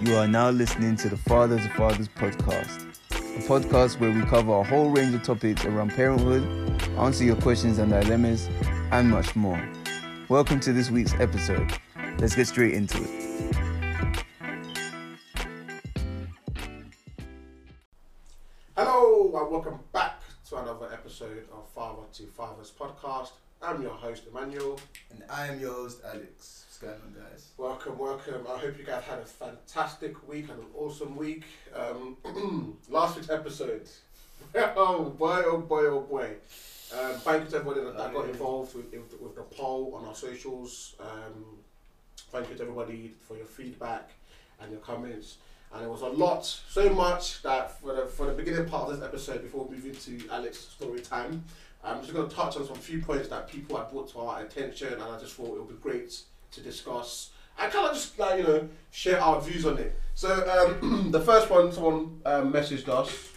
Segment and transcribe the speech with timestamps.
[0.00, 4.52] You are now listening to the Fathers of Fathers podcast, a podcast where we cover
[4.52, 6.44] a whole range of topics around parenthood,
[6.96, 8.48] answer your questions and dilemmas,
[8.92, 9.60] and much more.
[10.28, 11.72] Welcome to this week's episode.
[12.20, 13.56] Let's get straight into it.
[18.76, 23.32] Hello and welcome back to another episode of Father to Fathers podcast.
[23.60, 24.78] I'm your host Emmanuel.
[25.10, 26.57] And I am your host, Alex.
[26.80, 27.48] What's going on, guys?
[27.56, 28.46] Welcome, welcome.
[28.48, 31.42] I hope you guys had a fantastic week and an awesome week.
[31.74, 33.88] Um, last week's episode,
[34.54, 36.34] oh boy, oh boy, oh boy.
[36.96, 40.06] Um, thank you to everybody that, that got involved with, with, with the poll on
[40.06, 40.94] our socials.
[41.00, 41.56] Um,
[42.30, 44.10] thank you to everybody for your feedback
[44.60, 45.38] and your comments.
[45.74, 48.96] And it was a lot, so much that for the for the beginning part of
[48.96, 51.44] this episode, before we move into Alex's story time,
[51.82, 54.42] I'm just going to touch on some few points that people had brought to our
[54.42, 57.30] attention, and I just thought it would be great to discuss.
[57.58, 59.98] I kind of just like you know share our views on it.
[60.14, 60.28] So
[60.82, 63.30] um, the first one someone um, messaged us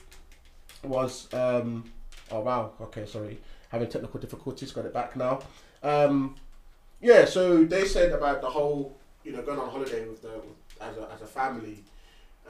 [0.84, 1.92] was um,
[2.32, 5.40] oh wow okay sorry having technical difficulties got it back now.
[5.84, 6.36] Um,
[7.02, 10.42] yeah, so they said about the whole you know going on holiday with the
[10.80, 11.84] as a as a family,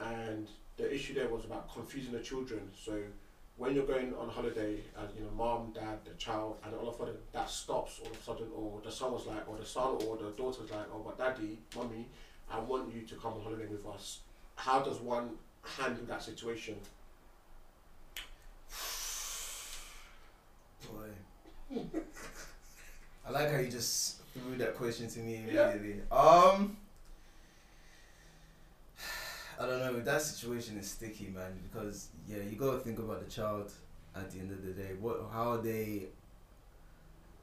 [0.00, 2.60] and the issue there was about confusing the children.
[2.78, 2.98] So
[3.56, 6.94] when you're going on holiday as you know mom, dad, the child, and all of
[6.94, 9.66] a sudden that stops all of a sudden, or the son was like, or the
[9.66, 12.08] son or the daughter's like, oh but daddy, mommy,
[12.50, 14.20] I want you to come on holiday with us.
[14.56, 15.30] How does one
[15.78, 16.76] handle that situation?
[20.90, 21.80] Boy.
[23.26, 25.70] I like how you just threw that question to me Yeah.
[25.72, 26.02] immediately.
[26.10, 26.76] Um,
[29.62, 30.00] I don't know.
[30.00, 31.52] That situation is sticky, man.
[31.62, 33.70] Because yeah, you gotta think about the child
[34.16, 34.90] at the end of the day.
[35.00, 36.04] What, how they.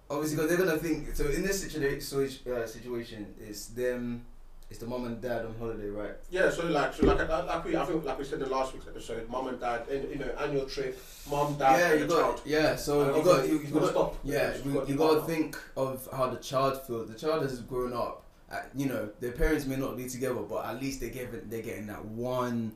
[0.09, 1.15] Obviously, because they're gonna think.
[1.15, 4.25] So in this situa- so, uh, situation, it's them,
[4.69, 6.15] it's the mom and dad on holiday, right?
[6.31, 8.87] Yeah, so like, so like, like, we, I think, like we said in last week's
[8.87, 12.21] episode, mom and dad, in, you know, annual trip, mom, dad, yeah, and you got
[12.21, 12.41] child.
[12.45, 12.75] yeah.
[12.75, 14.15] So And you got you, you gotta stop.
[14.23, 17.07] Yeah, You've you, got to think of how the child feels.
[17.07, 18.23] The child has grown up.
[18.51, 21.61] Uh you know, their parents may not be together, but at least they get they're
[21.61, 22.73] getting that one,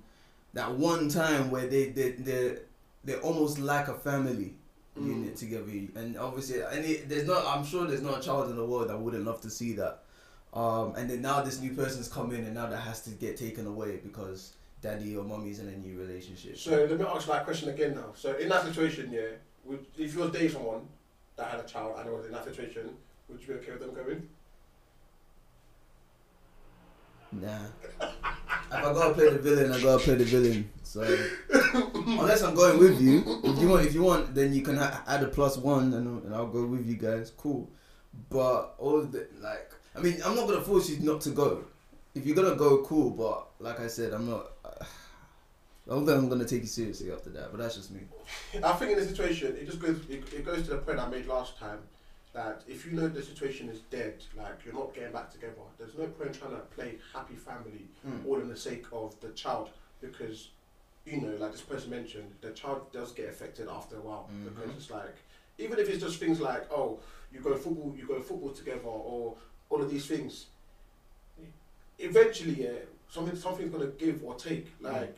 [0.54, 2.58] that one time where they they they
[3.04, 4.56] they're almost like a family
[4.98, 5.08] Mm.
[5.08, 5.72] unit together.
[5.96, 7.44] And obviously, and it, there's not.
[7.48, 10.04] I'm sure there's not a child in the world that wouldn't love to see that.
[10.54, 13.36] Um, and then now this new person's come in, and now that has to get
[13.36, 16.60] taken away because daddy or mommy's in a new relationship.
[16.60, 18.12] So let me ask that question again now.
[18.14, 19.30] So in that situation, yeah,
[19.66, 20.82] would, if you was dating someone
[21.38, 22.92] that had a child and was in that situation,
[23.30, 24.30] would you be okay with them going?
[27.42, 27.60] Nah.
[28.02, 28.10] if
[28.72, 30.70] I gotta play the villain, I gotta play the villain.
[30.84, 31.02] So
[31.74, 35.04] unless I'm going with you, if you want, if you want, then you can ha-
[35.08, 37.32] add a plus one, and, I'll- and I'll go with you guys.
[37.38, 37.70] Cool.
[38.30, 41.64] But all the like, I mean, I'm not gonna force you not to go.
[42.16, 43.10] If you're gonna go, cool.
[43.10, 44.52] But like I said, I'm not.
[44.66, 47.52] I don't think I'm gonna take you seriously after that.
[47.52, 48.02] But that's just me.
[48.64, 51.10] I think in this situation, it just goes, it, it goes to the point I
[51.10, 51.80] made last time
[52.34, 55.96] that if you know the situation is dead, like you're not getting back together, there's
[55.98, 58.26] no point trying to play happy family Mm.
[58.28, 59.70] all in the sake of the child
[60.02, 60.50] because
[61.06, 64.46] you know like this person mentioned the child does get affected after a while Mhm.
[64.50, 65.16] because it's like
[65.58, 67.00] even if it's just things like oh
[67.32, 69.38] you go football you go football together or
[69.70, 70.48] all of these things
[72.00, 72.80] eventually yeah
[73.10, 75.16] something something's gonna give or take like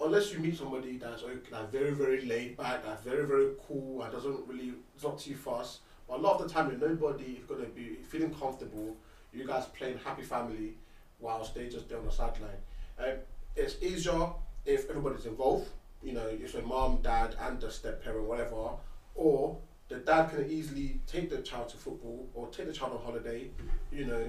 [0.00, 4.12] unless you meet somebody that's like very very laid back that's very very cool and
[4.12, 5.80] doesn't really it's not too fast
[6.10, 8.96] but a lot of the time nobody is gonna be feeling comfortable
[9.32, 10.74] you guys playing happy family
[11.20, 12.50] whilst they just there on the sideline.
[12.98, 13.14] Um,
[13.56, 14.28] it's easier
[14.64, 15.68] if everybody's involved.
[16.02, 18.70] You know, if a mom, dad, and the step parent, whatever,
[19.14, 23.04] or the dad can easily take the child to football or take the child on
[23.04, 23.50] holiday.
[23.92, 24.28] You know,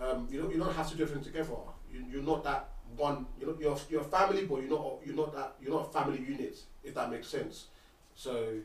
[0.00, 1.54] um, you don't you don't have to do everything together.
[1.92, 3.26] You, you're not that one.
[3.38, 6.20] You're not, you're you're family, but you're not you're not that you're not a family
[6.20, 6.58] unit.
[6.82, 7.66] If that makes sense.
[8.14, 8.58] So.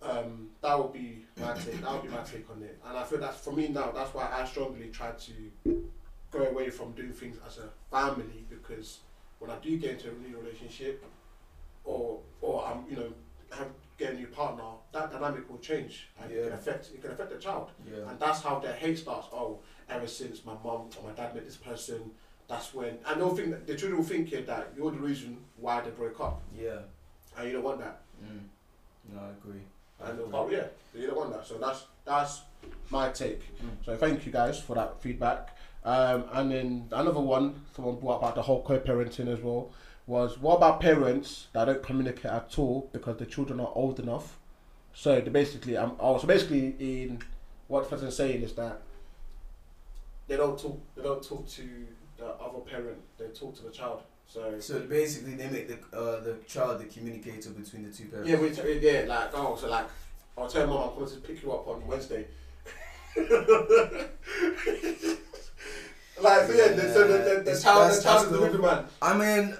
[0.00, 1.80] Um, that would be my take.
[1.80, 3.90] That would be my take on it, and I feel that for me now.
[3.90, 5.32] That's why I strongly try to
[6.30, 9.00] go away from doing things as a family because
[9.38, 11.04] when I do get into a new relationship
[11.84, 13.12] or or I'm you know
[13.56, 17.10] have get a new partner, that dynamic will change and it can affect it can
[17.10, 17.70] affect the child.
[17.90, 18.08] Yeah.
[18.08, 19.28] And that's how their hate starts.
[19.32, 19.58] Oh,
[19.88, 22.12] ever since my mom or my dad met this person,
[22.46, 25.38] that's when and they'll think that the children will think here that you're the reason
[25.56, 26.42] why they broke up.
[26.56, 26.80] Yeah.
[27.36, 28.00] And you don't want that.
[28.24, 28.40] Mm.
[29.12, 29.62] No, I agree.
[30.02, 30.32] I And they'll agree.
[30.32, 31.46] go, yeah, you don't want that.
[31.46, 32.42] So that's that's
[32.90, 33.40] my take.
[33.58, 33.84] Mm.
[33.84, 35.56] So thank you guys for that feedback.
[35.84, 39.70] Um, and then another one, someone brought up about the whole co-parenting as well,
[40.06, 44.38] was what about parents that don't communicate at all because the children are old enough?
[44.94, 47.20] So they basically, um, oh, so basically, in
[47.68, 48.80] what the person's saying is that
[50.26, 51.62] they don't talk, they don't talk to
[52.16, 54.02] the other parent, they talk to the child.
[54.28, 58.28] So So basically, they make the uh, the child the communicator between the two parents.
[58.30, 59.86] yeah, we t- yeah like oh so like
[60.36, 62.26] I'll tell mom I'm coming to pick you up on Wednesday.
[66.20, 68.40] like so yeah, the, so the, the, the It's- child that's- the child is the
[68.40, 68.84] middleman.
[69.00, 69.56] I mean,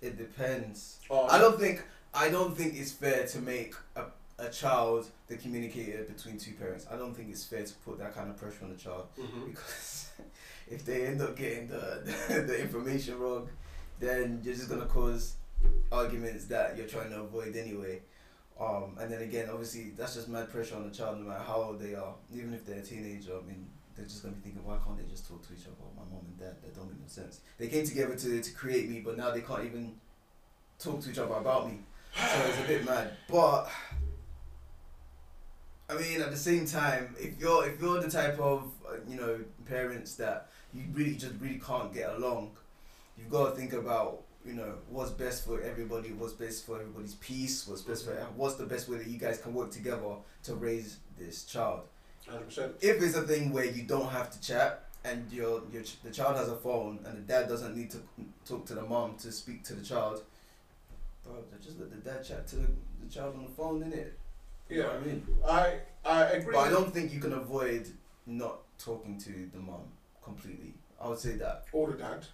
[0.00, 0.98] it depends.
[1.10, 1.82] Oh, I don't think
[2.14, 4.04] I don't think it's fair to make a,
[4.38, 6.86] a child the communicator between two parents.
[6.90, 9.46] I don't think it's fair to put that kind of pressure on the child Mhm.
[9.50, 10.08] because
[10.68, 13.48] if they end up getting the the information wrong,
[13.98, 15.36] then you're just gonna cause
[15.92, 18.02] arguments that you're trying to avoid anyway.
[18.58, 21.62] Um, and then again, obviously, that's just mad pressure on the child, no matter how
[21.62, 22.14] old they are.
[22.32, 23.66] Even if they're a teenager, I mean,
[23.96, 25.74] they're just gonna be thinking, why can't they just talk to each other?
[25.96, 27.40] My mom and dad, that don't make no sense.
[27.58, 29.94] They came together to to create me, but now they can't even
[30.78, 31.78] talk to each other about me.
[32.16, 33.10] So it's a bit mad.
[33.28, 33.68] But
[35.88, 38.70] I mean, at the same time, if you're if you're the type of
[39.24, 42.52] know parents that you really just really can't get along,
[43.16, 47.14] you've got to think about you know what's best for everybody, what's best for everybody's
[47.14, 48.36] peace, what's best for mm-hmm.
[48.36, 51.82] what's the best way that you guys can work together to raise this child.
[52.28, 52.72] Hundred percent.
[52.80, 56.36] If it's a thing where you don't have to chat and your your the child
[56.36, 57.98] has a phone and the dad doesn't need to
[58.46, 60.22] talk to the mom to speak to the child,
[61.24, 62.68] bro, just let the dad chat to the,
[63.02, 64.10] the child on the phone, innit?
[64.68, 65.26] You know Yeah, I mean?
[65.46, 66.54] I I agree.
[66.54, 67.88] But I don't think you can avoid
[68.26, 69.82] not talking to the mom
[70.22, 70.74] completely.
[71.00, 71.64] I would say that.
[71.72, 72.24] Or the dad.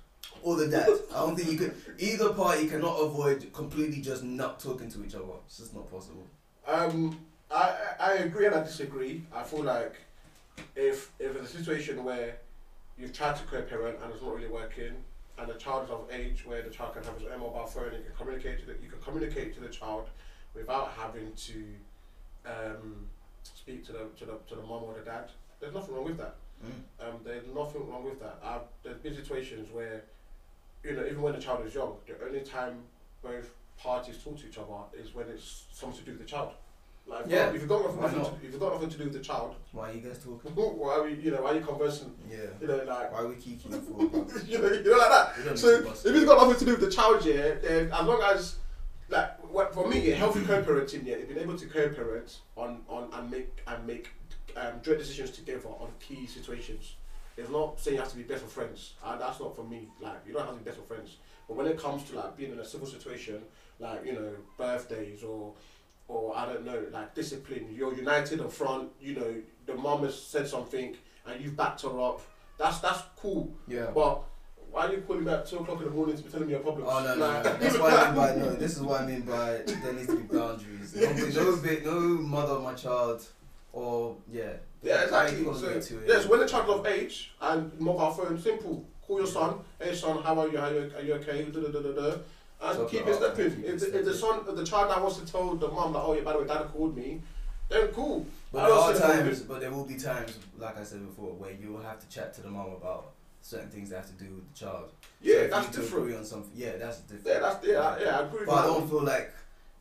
[0.42, 0.88] Or the dad.
[1.14, 1.74] I don't think you could.
[1.98, 5.24] Either party cannot avoid completely just not talking to each other.
[5.46, 6.26] It's just not possible.
[6.66, 7.18] Um,
[7.50, 9.24] I I agree and I disagree.
[9.34, 9.94] I feel like
[10.76, 12.36] if if it's a situation where
[12.98, 14.94] you've tried to co-parent and it's not really working,
[15.38, 17.88] and the child is of age where the child can have his own mobile phone,
[17.88, 20.08] and you can communicate to the, you can communicate to the child
[20.54, 21.64] without having to
[22.46, 23.06] um,
[23.42, 25.30] speak to the to the to the mom or the dad.
[25.60, 26.36] There's nothing wrong with that.
[26.64, 27.06] Mm.
[27.08, 28.38] Um, there's nothing wrong with that.
[28.44, 30.02] I've, there's been situations where,
[30.84, 32.82] you know, even when the child is young, the only time
[33.22, 36.52] both parties talk to each other is when it's something to do with the child.
[37.06, 38.40] Like, if Yeah, if you've got nothing, nothing not?
[38.40, 40.50] to, if you've got nothing to do with the child, Why are you guys talking?
[40.54, 42.38] why are we, you know, why are you conversing, Yeah.
[42.60, 44.02] you know, like, Why are we kicking for?
[44.46, 45.58] you know, you know, like that.
[45.58, 48.56] So if it's got nothing to do with the child, yeah, then as long as
[49.08, 53.30] like what, for me, yeah, healthy co-parenting, yeah, being able to co-parent on on and
[53.30, 54.10] make and make
[54.56, 56.94] um, joint decisions together on key situations.
[57.36, 58.94] It's not saying you have to be best of friends.
[59.04, 59.88] Uh, that's not for me.
[60.00, 61.16] Like you don't have to be best of friends.
[61.48, 63.42] But when it comes to like being in a civil situation,
[63.78, 65.54] like you know birthdays or
[66.08, 68.90] or I don't know, like discipline, you're united up front.
[69.00, 69.34] You know
[69.66, 70.96] the mom has said something
[71.26, 72.20] and you've backed her up.
[72.58, 73.52] That's that's cool.
[73.68, 73.90] Yeah.
[73.94, 74.22] But
[74.70, 76.46] why are you calling me back at two o'clock in the morning to be telling
[76.46, 76.88] me your problems?
[76.92, 77.56] Oh no, no, Like- no.
[77.56, 78.54] That's what I mean by no.
[78.56, 80.94] This is what I mean by there needs to be boundaries.
[80.94, 81.10] No,
[81.52, 83.26] no, no mother of my child,
[83.72, 84.52] or yeah.
[84.82, 85.44] Yeah, exactly.
[85.44, 86.08] So, get to it.
[86.08, 88.84] yes, when the child of age and mobile phone, simple.
[89.06, 89.58] Call your son.
[89.80, 90.58] Hey son, how are you?
[90.58, 91.44] Are you, are you okay?
[91.44, 92.16] Da, da, da, da, da.
[92.62, 93.64] And keep it stepping.
[93.64, 96.00] If the, if the son, if the child that wants to tell the mom that,
[96.00, 97.20] oh yeah, by the way, dad called me,
[97.68, 98.26] then cool.
[98.52, 101.52] But I there are times, but there will be times, like I said before, where
[101.52, 103.12] you will have to chat to the mom about
[103.42, 104.92] certain things that have to do with the child.
[105.20, 106.16] Yeah, if that's different.
[106.16, 106.52] On something.
[106.54, 107.26] Yeah, that's different.
[107.26, 108.18] Yeah, that's yeah, yeah.
[108.18, 109.32] I agree with But I don't feel like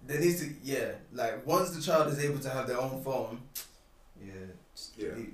[0.07, 0.53] there needs to.
[0.63, 3.41] Yeah, like once the child is able to have their own phone,
[4.23, 4.33] yeah.
[4.97, 5.25] Yeah.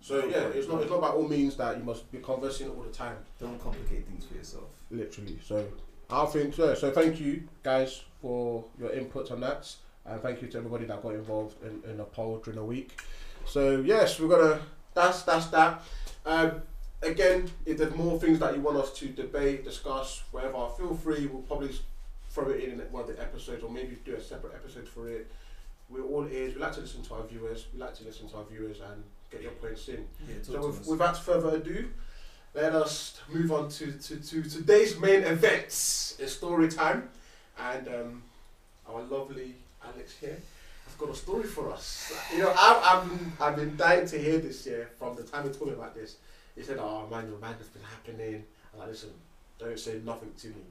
[0.00, 2.82] So yeah, it's not it's not by all means that you must be conversing all
[2.82, 3.16] the time.
[3.40, 4.64] Don't complicate things for yourself.
[4.90, 5.38] Literally.
[5.42, 5.66] So
[6.10, 6.74] I think so.
[6.74, 11.02] So thank you guys for your input on that, and thank you to everybody that
[11.02, 13.00] got involved in, in the poll during the week.
[13.46, 14.60] So yes, we're gonna.
[14.92, 15.82] That's that's that.
[16.26, 16.62] Um,
[17.02, 21.26] again, if there's more things that you want us to debate, discuss, whatever, feel free.
[21.26, 21.70] We'll probably
[22.28, 25.08] throw it in in one of the episodes, or maybe do a separate episode for
[25.08, 25.30] it.
[25.88, 26.54] We're all ears.
[26.54, 27.66] We like to listen to our viewers.
[27.72, 30.06] We like to listen to our viewers and get your points in.
[30.28, 31.88] Yeah, So with, without further ado,
[32.54, 36.16] let us move on to, to, to today's main events.
[36.18, 37.08] It's story time,
[37.58, 38.22] and um,
[38.88, 40.38] our lovely Alex here
[40.86, 42.12] has got a story for us.
[42.32, 45.44] You know, I've, I've, been, I've been dying to hear this year from the time
[45.44, 46.16] we told me about this.
[46.54, 49.10] He said, "Oh man, your man has been happening." And I listen,
[49.58, 50.62] don't say nothing to me.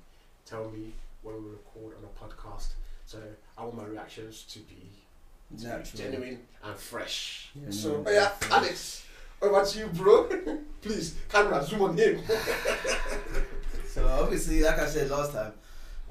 [0.45, 2.69] Tell me when we record on a podcast.
[3.05, 3.19] So
[3.57, 4.89] I want my reactions to be,
[5.57, 6.03] to be Natural.
[6.03, 7.51] genuine and fresh.
[7.55, 8.31] Yeah, so no, yeah.
[8.51, 9.05] Alex,
[9.41, 10.29] over to you, bro.
[10.81, 12.21] Please, camera, zoom on him.
[13.87, 15.53] So obviously, like I said last time,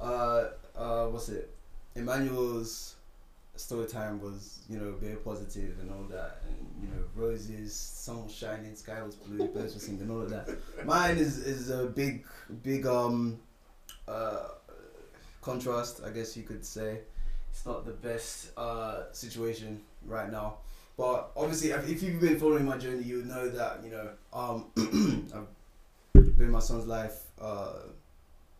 [0.00, 0.44] uh,
[0.76, 1.50] uh, what's it?
[1.96, 2.94] Emmanuel's
[3.56, 8.22] story time was, you know, very positive and all that, and you know, roses, sun
[8.22, 10.48] was shining, sky was blue, birds were singing, all of that.
[10.86, 12.24] Mine is is a big,
[12.62, 13.40] big um,
[14.06, 14.44] uh,
[15.40, 17.00] contrast, I guess you could say.
[17.52, 20.54] It's not the best uh situation right now,
[20.96, 24.66] but obviously, if you've been following my journey, you know that you know um,
[25.34, 25.46] I've
[26.42, 27.74] preparing my son's life uh,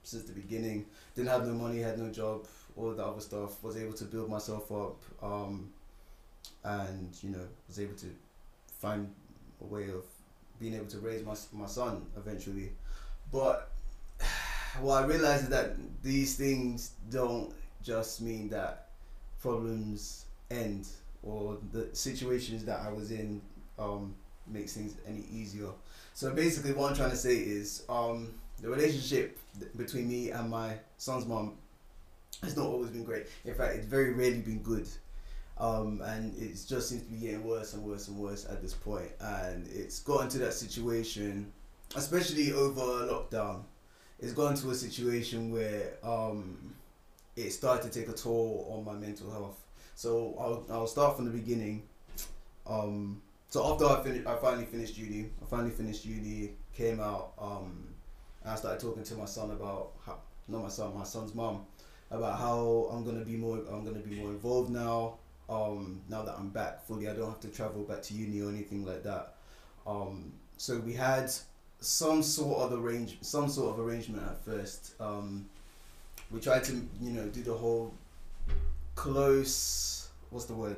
[0.02, 0.86] since the beginning.
[1.14, 2.46] Didn't have no money, had no job,
[2.76, 3.62] all the other stuff.
[3.62, 5.70] Was able to build myself up, um,
[6.64, 8.06] and you know was able to
[8.80, 9.12] find
[9.60, 10.04] a way of
[10.60, 12.72] being able to raise my my son eventually.
[13.30, 13.70] But
[14.80, 18.88] what I realized is that these things don't just mean that
[19.40, 20.86] problems end
[21.22, 23.40] or the situations that I was in
[23.78, 24.14] um,
[24.46, 25.68] makes things any easier.
[26.14, 29.38] So basically, what I'm trying to say is um, the relationship
[29.76, 31.56] between me and my son's mom
[32.42, 33.26] has not always been great.
[33.44, 34.88] In fact, it's very rarely been good.
[35.58, 38.74] Um, and it just seems to be getting worse and worse and worse at this
[38.74, 39.10] point.
[39.20, 41.52] And it's gotten to that situation,
[41.94, 43.62] especially over lockdown.
[44.18, 46.74] It's gotten to a situation where um,
[47.36, 49.64] it started to take a toll on my mental health.
[49.94, 51.82] So I'll, I'll start from the beginning.
[52.66, 55.30] Um, so after I finished, I finally finished uni.
[55.42, 57.88] I finally finished uni, came out, um,
[58.42, 61.66] and I started talking to my son about how, not my son, my son's mom,
[62.10, 65.18] about how I'm gonna be more, I'm gonna be more involved now.
[65.48, 68.48] Um, now that I'm back fully, I don't have to travel back to uni or
[68.48, 69.34] anything like that.
[69.86, 71.30] Um, so we had
[71.80, 74.94] some sort of arrange, some sort of arrangement at first.
[75.00, 75.46] Um,
[76.32, 77.92] we tried to, you know, do the whole
[78.94, 80.76] close, what's the word?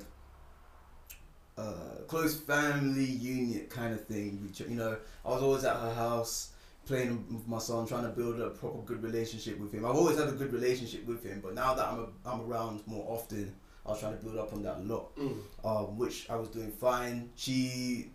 [1.56, 4.42] uh, close family unit kind of thing.
[4.44, 6.50] Which you know, I was always at her house
[6.86, 9.84] playing with my son, trying to build a proper good relationship with him.
[9.86, 12.82] I've always had a good relationship with him, but now that I'm a, I'm around
[12.86, 13.54] more often,
[13.86, 15.36] I was trying to build up on that a lot, Mm.
[15.64, 17.30] um, which I was doing fine.
[17.36, 18.10] She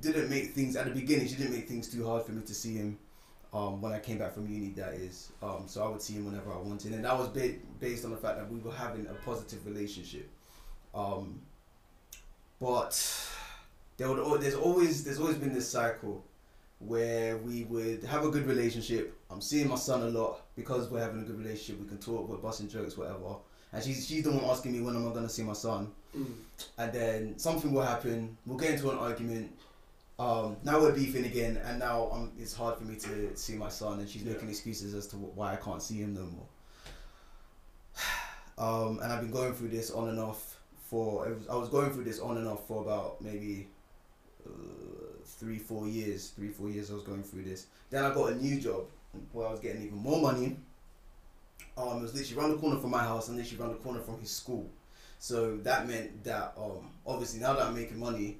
[0.00, 1.28] didn't make things at the beginning.
[1.28, 2.98] She didn't make things too hard for me to see him.
[3.52, 5.30] Um, when I came back from uni, that is.
[5.42, 8.10] Um, so I would see him whenever I wanted, and that was ba- based on
[8.10, 10.30] the fact that we were having a positive relationship.
[10.94, 11.40] Um,
[12.60, 12.98] but
[13.96, 16.24] there would there's always there's always been this cycle
[16.78, 19.16] where we would have a good relationship.
[19.30, 21.80] I'm seeing my son a lot because we're having a good relationship.
[21.80, 23.36] We can talk, we're busting jokes, whatever.
[23.72, 25.90] And she's she's the one asking me when am I gonna see my son.
[26.16, 26.34] Mm.
[26.78, 28.36] And then something will happen.
[28.44, 29.52] We'll get into an argument.
[30.18, 33.68] Um, now we're beefing again, and now um, it's hard for me to see my
[33.68, 34.32] son, and she's Yeah.
[34.34, 36.46] making excuses as to why I can't see him no more.
[38.58, 41.26] Um, and I've been going through this on and off for.
[41.26, 43.66] It was, I was going through this on and off for about maybe
[44.46, 44.50] uh,
[45.24, 46.28] three, four years.
[46.28, 46.90] Three, four years.
[46.90, 47.66] I was going through this.
[47.88, 48.84] Then I got a new job
[49.32, 50.58] where I was getting even more money.
[51.78, 54.00] Um, it was literally around the corner from my house and literally around the corner
[54.00, 54.68] from his school.
[55.18, 58.36] So that meant that um, obviously now that I'm making money,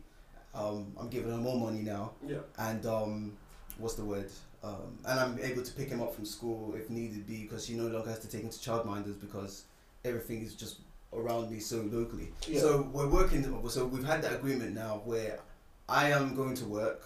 [0.54, 2.38] um, I'm giving her more money now, Yeah.
[2.58, 3.32] and um,
[3.78, 4.30] what's the word?
[4.62, 7.74] Um, and I'm able to pick him up from school if needed be because she
[7.74, 9.64] no longer has to take him to childminders because
[10.04, 10.78] everything is just
[11.12, 12.28] around me so locally.
[12.46, 12.60] Yeah.
[12.60, 13.42] So we're working.
[13.68, 15.40] So we've had that agreement now where
[15.88, 17.02] I am going to work.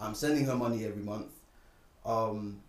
[0.00, 1.30] I'm sending her money every month.
[2.04, 2.60] Um,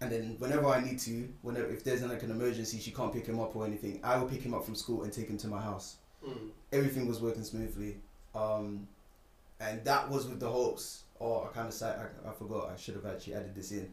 [0.00, 3.26] and then whenever I need to, whenever if there's like an emergency, she can't pick
[3.26, 4.00] him up or anything.
[4.04, 5.96] I will pick him up from school and take him to my house.
[6.26, 6.50] Mm.
[6.72, 7.96] Everything was working smoothly,
[8.34, 8.86] um,
[9.64, 11.04] and that was with the hopes.
[11.20, 12.70] Oh, I kind of said I, I forgot.
[12.72, 13.90] I should have actually added this in.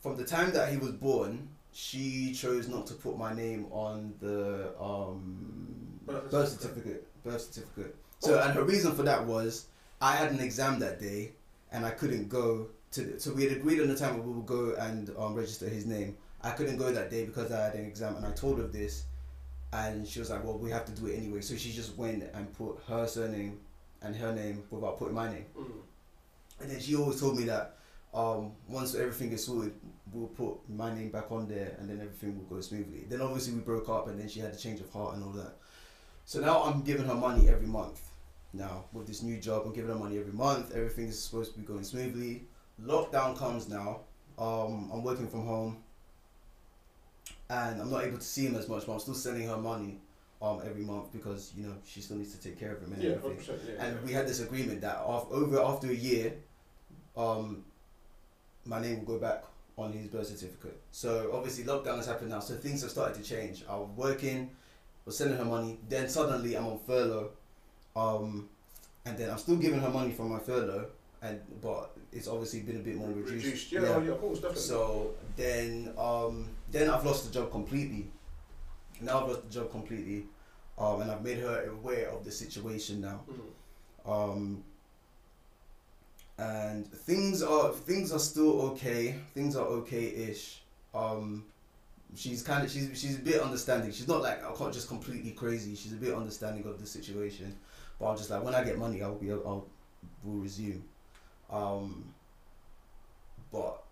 [0.00, 4.14] From the time that he was born, she chose not to put my name on
[4.20, 7.06] the um, Birth birth certificate.
[7.24, 7.96] Birth certificate.
[8.18, 9.66] So, and her reason for that was
[10.00, 11.32] I had an exam that day,
[11.70, 13.02] and I couldn't go to.
[13.02, 15.68] The, so we had agreed on the time where we would go and um, register
[15.68, 16.16] his name.
[16.42, 19.04] I couldn't go that day because I had an exam, and I told her this,
[19.72, 22.24] and she was like, "Well, we have to do it anyway." So she just went
[22.34, 23.60] and put her surname
[24.02, 25.46] and her name without putting my name.
[25.58, 25.70] Mm.
[26.60, 27.76] And then she always told me that
[28.14, 29.72] um, once everything is sorted,
[30.12, 33.04] we'll put my name back on there and then everything will go smoothly.
[33.08, 35.32] Then obviously we broke up and then she had a change of heart and all
[35.32, 35.54] that.
[36.24, 38.00] So now I'm giving her money every month.
[38.52, 40.74] Now with this new job, I'm giving her money every month.
[40.74, 42.44] Everything is supposed to be going smoothly.
[42.80, 44.00] Lockdown comes now.
[44.38, 45.76] Um, I'm working from home,
[47.50, 50.00] and I'm not able to see him as much, but I'm still sending her money
[50.42, 53.02] um, every month because you know she still needs to take care of him and
[53.02, 53.56] Yeah, everything.
[53.66, 53.84] Yeah.
[53.86, 54.06] And yeah.
[54.06, 56.34] we had this agreement that af- over after a year,
[57.16, 57.64] um,
[58.66, 59.44] my name will go back
[59.78, 60.78] on his birth certificate.
[60.90, 63.64] So obviously lockdown has happened now, so things have started to change.
[63.68, 64.50] I was working,
[65.06, 67.30] was sending her money, then suddenly I'm on furlough,
[67.96, 68.48] um,
[69.06, 70.86] and then I'm still giving her money from my furlough,
[71.22, 73.44] and but it's obviously been a bit more reduced.
[73.44, 73.72] Reduced.
[73.72, 74.60] Yeah, oh, yeah, of course, definitely.
[74.62, 78.10] So then, um, then I've lost the job completely.
[79.00, 80.26] Now I've lost the job completely,
[80.82, 83.20] um, and I've made her aware of the situation now.
[83.30, 84.12] Mm.
[84.12, 84.64] Um,
[86.38, 89.14] and things are things are still okay.
[89.32, 90.60] Things are okay-ish.
[90.92, 91.44] Um,
[92.16, 93.92] she's kind of she's she's a bit understanding.
[93.92, 95.76] She's not like I can't just completely crazy.
[95.76, 97.56] She's a bit understanding of the situation.
[98.00, 99.68] But I'm just like when I get money, I'll be I'll
[100.24, 100.82] will resume.
[101.48, 102.12] Um,
[103.52, 103.84] but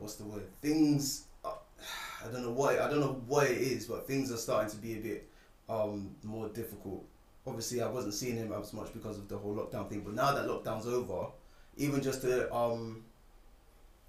[0.00, 0.46] what's the word?
[0.60, 1.24] Things.
[1.42, 1.52] Uh,
[2.26, 4.76] I don't know what I don't know what it is, but things are starting to
[4.76, 5.28] be a bit
[5.68, 7.04] um, more difficult.
[7.46, 10.00] Obviously, I wasn't seeing him as much because of the whole lockdown thing.
[10.00, 11.28] But now that lockdown's over,
[11.76, 13.04] even just the um,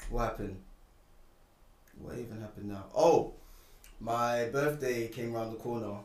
[0.09, 0.61] what happened?
[1.97, 2.85] What even happened now?
[2.95, 3.33] Oh,
[3.99, 5.97] my birthday came around the corner,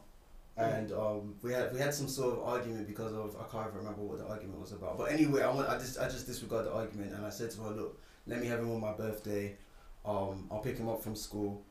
[0.57, 3.79] and um, we had we had some sort of argument because of I can't even
[3.79, 4.99] remember what the argument was about.
[4.99, 7.63] But anyway, I want I just I just disregard the argument, and I said to
[7.63, 9.57] her, look, let me have him on my birthday.
[10.05, 11.63] Um, I'll pick him up from school,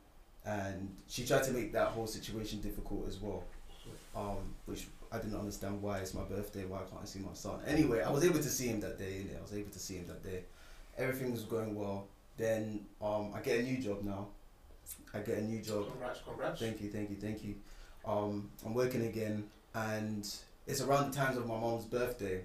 [0.44, 3.44] and she tried to make that whole situation difficult as well,
[4.14, 7.60] um, which I didn't understand why it's my birthday, why can't I see my son?
[7.66, 9.26] Anyway, I was able to see him that day.
[9.36, 10.42] I was able to see him that day.
[10.98, 12.06] Everything was going well.
[12.36, 14.28] Then um, I get a new job now.
[15.12, 15.88] I get a new job.
[15.90, 16.60] Congrats, congrats.
[16.60, 17.54] Thank you, thank you, thank you.
[18.04, 20.28] Um, I'm working again, and
[20.66, 22.42] it's around the times of my mom's birthday.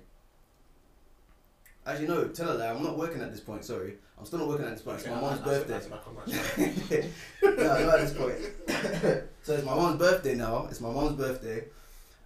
[1.85, 3.65] Actually, no, tell her that I'm not working at this point.
[3.65, 4.99] Sorry, I'm still not working at this point.
[4.99, 5.73] It's my mom's birthday.
[5.73, 7.07] that's my congrats.
[7.41, 9.23] no, not at this point.
[9.43, 10.67] so it's my mom's birthday now.
[10.69, 11.63] It's my mom's birthday,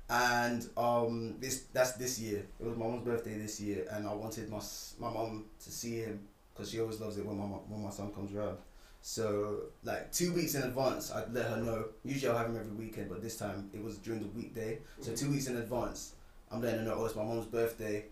[0.10, 2.44] and um, this that's this year.
[2.60, 4.60] It was my mom's birthday this year, and I wanted my
[5.00, 8.12] my mom to see him because she always loves it when my when my son
[8.12, 8.58] comes around.
[9.02, 11.86] So like two weeks in advance, I'd let her know.
[12.06, 14.80] Usually I'll have him every weekend, but this time it was during the weekday.
[15.02, 16.16] So two weeks in advance,
[16.50, 16.96] I'm letting her know.
[16.98, 18.06] Oh, it's my mom's birthday.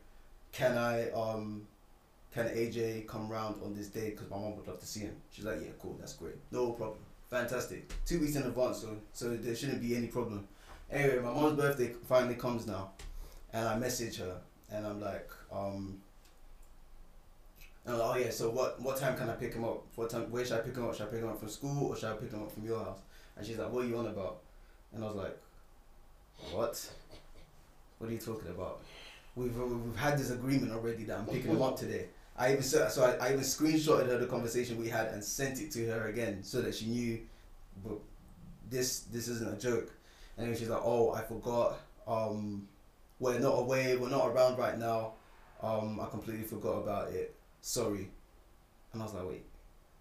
[0.52, 1.68] Can I um
[2.34, 5.16] can AJ come round on this day because my mom would love to see him.
[5.32, 7.92] She's like, yeah, cool, that's great, no problem, fantastic.
[8.06, 10.48] Two weeks in advance, so so there shouldn't be any problem.
[10.90, 12.92] Anyway, my mom's birthday finally comes now,
[13.54, 14.38] and I message her,
[14.72, 16.00] and I'm like, um,
[17.86, 19.84] and I'm like, oh yeah, so what what time can I pick him up?
[19.96, 20.32] What time?
[20.32, 20.96] Where should I pick him up?
[20.96, 22.80] Should I pick him up from school or should I pick him up from your
[22.80, 23.00] house?
[23.36, 24.40] And she's like, what are you on about?
[24.94, 25.38] And I was like,
[26.52, 26.92] what?
[27.98, 28.82] What are you talking about?
[29.36, 32.08] We've we've had this agreement already that I'm picking him up today.
[32.38, 35.62] I even so, so I, I even screenshotted her the conversation we had and sent
[35.62, 37.20] it to her again so that she knew,
[37.86, 38.00] but
[38.70, 39.92] this this isn't a joke.
[40.38, 41.80] And then she's like, oh, I forgot.
[42.08, 42.68] Um,
[43.20, 43.96] we're not away.
[43.96, 45.14] We're not around right now.
[45.62, 47.36] Um, I completely forgot about it.
[47.62, 48.10] Sorry.
[48.92, 49.46] And I was like, wait,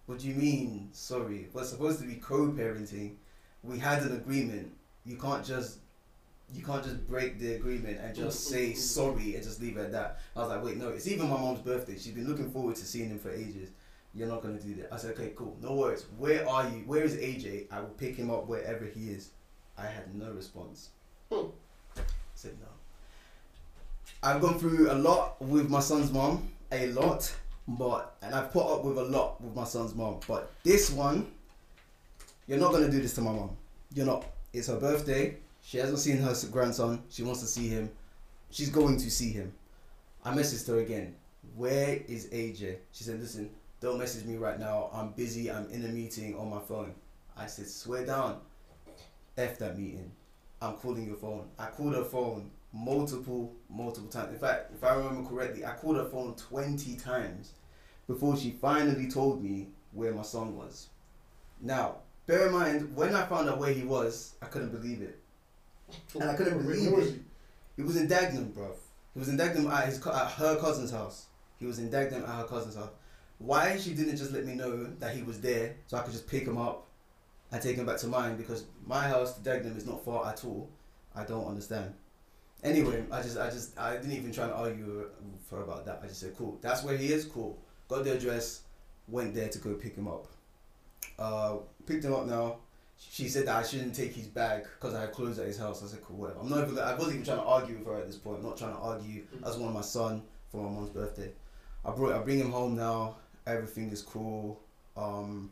[0.07, 0.89] what do you mean?
[0.91, 1.47] Sorry.
[1.53, 3.15] We're supposed to be co-parenting.
[3.63, 4.71] We had an agreement.
[5.05, 5.77] You can't just
[6.53, 9.91] you can't just break the agreement and just say sorry and just leave it at
[9.93, 10.19] that.
[10.35, 11.93] I was like, wait, no, it's even my mom's birthday.
[11.97, 13.69] She's been looking forward to seeing him for ages.
[14.13, 14.89] You're not gonna do that.
[14.91, 16.05] I said, okay, cool, no worries.
[16.17, 16.83] Where are you?
[16.85, 17.67] Where is AJ?
[17.71, 19.29] I will pick him up wherever he is.
[19.77, 20.89] I had no response.
[21.31, 21.47] Hmm.
[21.97, 22.01] I
[22.35, 22.67] said no.
[24.21, 27.33] I've gone through a lot with my son's mom, a lot,
[27.67, 30.19] but and I've put up with a lot with my son's mom.
[30.27, 31.31] But this one,
[32.47, 33.55] you're not gonna do this to my mom.
[33.93, 34.25] You're not.
[34.53, 35.37] It's her birthday.
[35.71, 37.01] She hasn't seen her grandson.
[37.09, 37.89] She wants to see him.
[38.49, 39.53] She's going to see him.
[40.21, 41.15] I messaged her again.
[41.55, 42.75] Where is AJ?
[42.91, 44.89] She said, listen, don't message me right now.
[44.93, 45.49] I'm busy.
[45.49, 46.93] I'm in a meeting on my phone.
[47.37, 48.41] I said, swear down.
[49.37, 50.11] F that meeting.
[50.61, 51.47] I'm calling your phone.
[51.57, 54.33] I called her phone multiple, multiple times.
[54.33, 57.53] In fact, if I remember correctly, I called her phone 20 times
[58.07, 60.89] before she finally told me where my son was.
[61.61, 65.20] Now, bear in mind, when I found out where he was, I couldn't believe it.
[66.15, 67.19] And I couldn't believe was it.
[67.75, 68.75] He was in Dagenham, bruv.
[69.13, 71.25] He was in Dagenham at, his, co- at her cousin's house.
[71.59, 72.89] He was in Dagenham at her cousin's house.
[73.39, 76.27] Why she didn't just let me know that he was there so I could just
[76.27, 76.87] pick him up
[77.51, 80.43] and take him back to mine because my house to Dagenham is not far at
[80.45, 80.69] all.
[81.15, 81.93] I don't understand.
[82.63, 85.09] Anyway, I just, I just, I didn't even try to argue
[85.49, 86.01] for her about that.
[86.03, 87.57] I just said, cool, that's where he is, cool.
[87.87, 88.61] Got the address,
[89.07, 90.27] went there to go pick him up.
[91.17, 92.57] Uh, picked him up now.
[93.09, 95.83] She said that I shouldn't take his bag because I had clothes at his house.
[95.83, 96.39] I said, cool, whatever.
[96.39, 98.37] I'm not even, I wasn't even trying to argue with her at this point.
[98.37, 99.23] I'm not trying to argue.
[99.41, 101.31] I just wanted my son for my mom's birthday.
[101.83, 103.17] I brought, I bring him home now.
[103.47, 104.61] Everything is cool.
[104.95, 105.49] Um,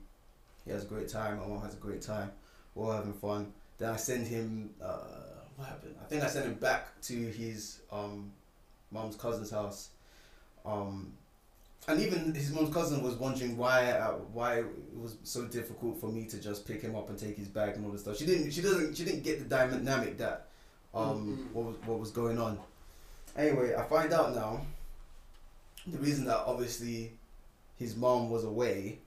[0.64, 1.40] he has a great time.
[1.40, 2.32] My mom has a great time.
[2.76, 3.52] We're all having fun.
[3.78, 4.70] Then I send him.
[4.82, 5.00] Uh,
[5.56, 5.96] what happened?
[6.02, 8.32] I think I sent him back to his um,
[8.92, 9.90] mom's cousin's house.
[10.66, 11.14] Um,
[11.88, 14.66] and even his mom's cousin was wondering why uh, why it
[14.96, 17.86] was so difficult for me to just pick him up and take his bag and
[17.86, 18.18] all this stuff.
[18.18, 18.52] She didn't.
[18.52, 18.96] She doesn't.
[18.96, 20.48] She didn't get the dynamic that
[20.94, 21.54] um, Mhm.
[21.54, 22.60] what was what was going on.
[23.36, 24.62] Anyway, I find out now.
[25.88, 27.14] The reason that obviously
[27.78, 29.00] his mom was away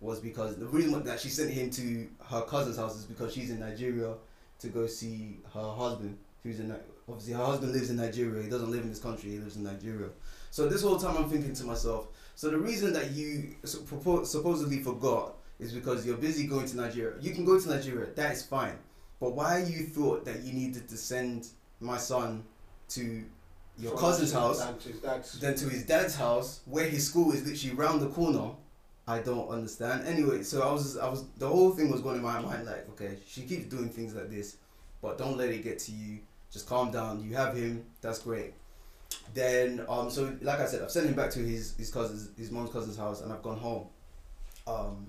[0.00, 3.50] was because the reason that she sent him to her cousin's house is because she's
[3.50, 4.14] in Nigeria
[4.60, 6.74] to go see her husband, who's in
[7.08, 8.42] obviously her husband lives in Nigeria.
[8.42, 9.30] He doesn't live in this country.
[9.30, 10.08] He lives in Nigeria.
[10.50, 12.08] So this whole time I'm thinking to myself.
[12.34, 17.16] So the reason that you supposedly forgot is because you're busy going to Nigeria.
[17.20, 18.06] You can go to Nigeria.
[18.14, 18.78] That is fine.
[19.20, 21.48] But why you thought that you needed to send
[21.80, 22.44] my son
[22.90, 23.24] to
[23.78, 27.76] your From cousin's house to then to his dad's house, where his school is literally
[27.76, 28.50] round the corner,
[29.06, 30.06] I don't understand.
[30.06, 32.88] Anyway, so I was I was the whole thing was going in my mind like,
[32.90, 34.56] okay, she keeps doing things like this,
[35.00, 36.18] but don't let it get to you.
[36.52, 37.22] Just calm down.
[37.22, 37.84] You have him.
[38.00, 38.54] That's great.
[39.34, 42.50] Then um so like I said, I've sent him back to his his cousin's his
[42.50, 43.86] mom's cousin's house, and I've gone home.
[44.66, 45.06] Um.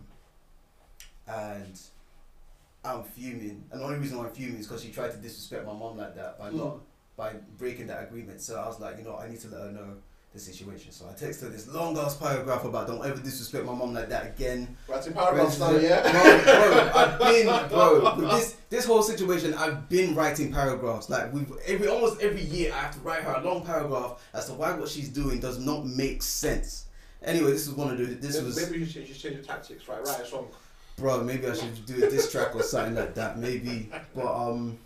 [1.27, 1.79] And
[2.83, 5.65] I'm fuming, and the only reason why I'm fuming is because she tried to disrespect
[5.65, 6.79] my mom like that by not Mm.
[7.17, 8.41] by breaking that agreement.
[8.41, 9.97] So I was like, you know, I need to let her know
[10.33, 10.91] the situation.
[10.91, 14.09] So I texted her this long ass paragraph about don't ever disrespect my mom like
[14.09, 14.75] that again.
[14.88, 16.01] Writing paragraphs now, bro, yeah?
[16.12, 21.10] bro, I've been, bro, with this this whole situation, I've been writing paragraphs.
[21.10, 24.45] Like we every almost every year, I have to write her a long paragraph as
[24.47, 26.86] to why what she's doing does not make sense.
[27.23, 29.43] Anyway, this was one of the this maybe, was maybe you should change, change your
[29.43, 30.05] tactics, right?
[30.05, 30.47] Right, it's wrong.
[30.97, 33.89] bro, maybe I should do a diss track or something like that, maybe.
[34.15, 34.77] But um,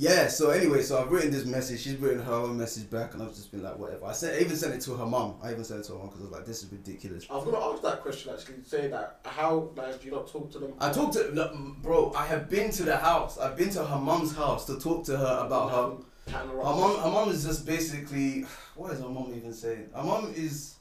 [0.00, 0.28] yeah.
[0.28, 1.80] So anyway, so I've written this message.
[1.80, 4.06] She's written her own message back, and I've just been like, whatever.
[4.06, 5.34] I sent, I even sent it to her mum.
[5.42, 7.26] I even sent it to her mum because I was like, this is ridiculous.
[7.30, 8.62] I was gonna ask that question actually.
[8.64, 10.72] Say that how like do you not talk to them?
[10.80, 12.12] I talked to no, bro.
[12.16, 13.38] I have been to the house.
[13.38, 16.98] I've been to her mum's house to talk to her about her her Her mom,
[16.98, 18.46] her mom is just basically.
[18.76, 19.90] What is her mom even saying?
[19.94, 20.76] Her mom is.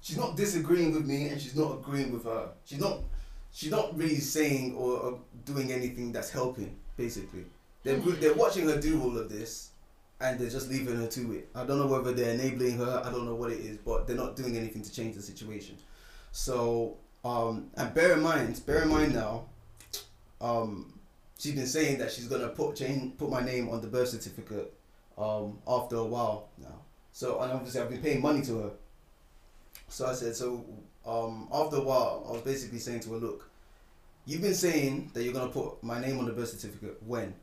[0.00, 2.50] She's not disagreeing with me, and she's not agreeing with her.
[2.64, 3.00] She's not.
[3.52, 6.76] She's not really saying or, or doing anything that's helping.
[6.96, 7.46] Basically,
[7.82, 9.70] they're they're watching her do all of this,
[10.20, 11.48] and they're just leaving her to it.
[11.54, 13.02] I don't know whether they're enabling her.
[13.04, 15.76] I don't know what it is, but they're not doing anything to change the situation.
[16.32, 19.46] So, um, and bear in mind, bear in mind now,
[20.40, 20.98] um,
[21.38, 24.72] she's been saying that she's gonna put change, put my name on the birth certificate
[25.18, 26.80] um, after a while now.
[27.12, 28.70] So and obviously I've been paying money to her.
[29.88, 30.64] So I said, so
[31.04, 33.50] um, after a while, I was basically saying to her, look,
[34.26, 37.02] you've been saying that you're gonna put my name on the birth certificate.
[37.04, 37.34] When?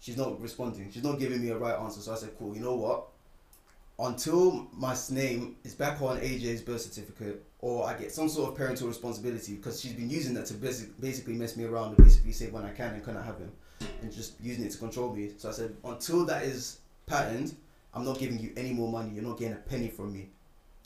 [0.00, 0.90] She's not responding.
[0.90, 2.00] She's not giving me a right answer.
[2.00, 2.54] So I said, cool.
[2.54, 3.06] You know what?
[3.98, 8.56] Until my name is back on AJ's birth certificate, or I get some sort of
[8.56, 12.32] parental responsibility, because she's been using that to basic, basically mess me around and basically
[12.32, 13.52] say when I can and cannot have him
[14.00, 15.32] and just using it to control me.
[15.36, 17.54] So I said, until that is patterned,
[17.92, 19.10] I'm not giving you any more money.
[19.14, 20.30] You're not getting a penny from me.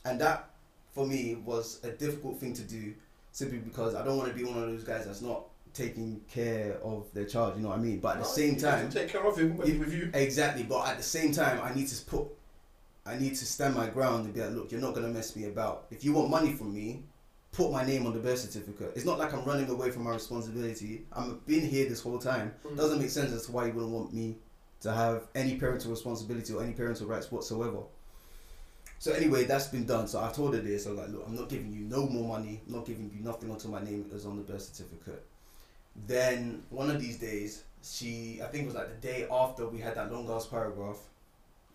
[0.04, 0.50] And that,
[0.92, 2.94] for me, was a difficult thing to do
[3.30, 6.78] simply because I don't want to be one of those guys that's not taking care
[6.82, 7.56] of their child.
[7.56, 7.98] You know what I mean?
[7.98, 10.10] But at the same time, take care of him he's with you.
[10.14, 10.62] exactly.
[10.62, 12.28] But at the same time, I need to put,
[13.04, 15.46] I need to stand my ground and be like, look, you're not gonna mess me
[15.46, 15.86] about.
[15.90, 17.02] If you want money from me,
[17.52, 18.92] put my name on the birth certificate.
[18.94, 21.02] It's not like I'm running away from my responsibility.
[21.12, 22.54] I'm been here this whole time.
[22.64, 22.76] Mm.
[22.76, 24.36] Doesn't make sense as to why you wouldn't want me
[24.80, 27.78] to have any parental responsibility or any parental rights whatsoever.
[28.98, 30.06] So anyway, that's been done.
[30.08, 30.86] So I told her this.
[30.86, 32.60] I was like, look, I'm not giving you no more money.
[32.66, 35.24] I'm not giving you nothing until my name is on the birth certificate.
[35.96, 39.78] Then one of these days, she, I think it was like the day after we
[39.78, 40.98] had that long ass paragraph,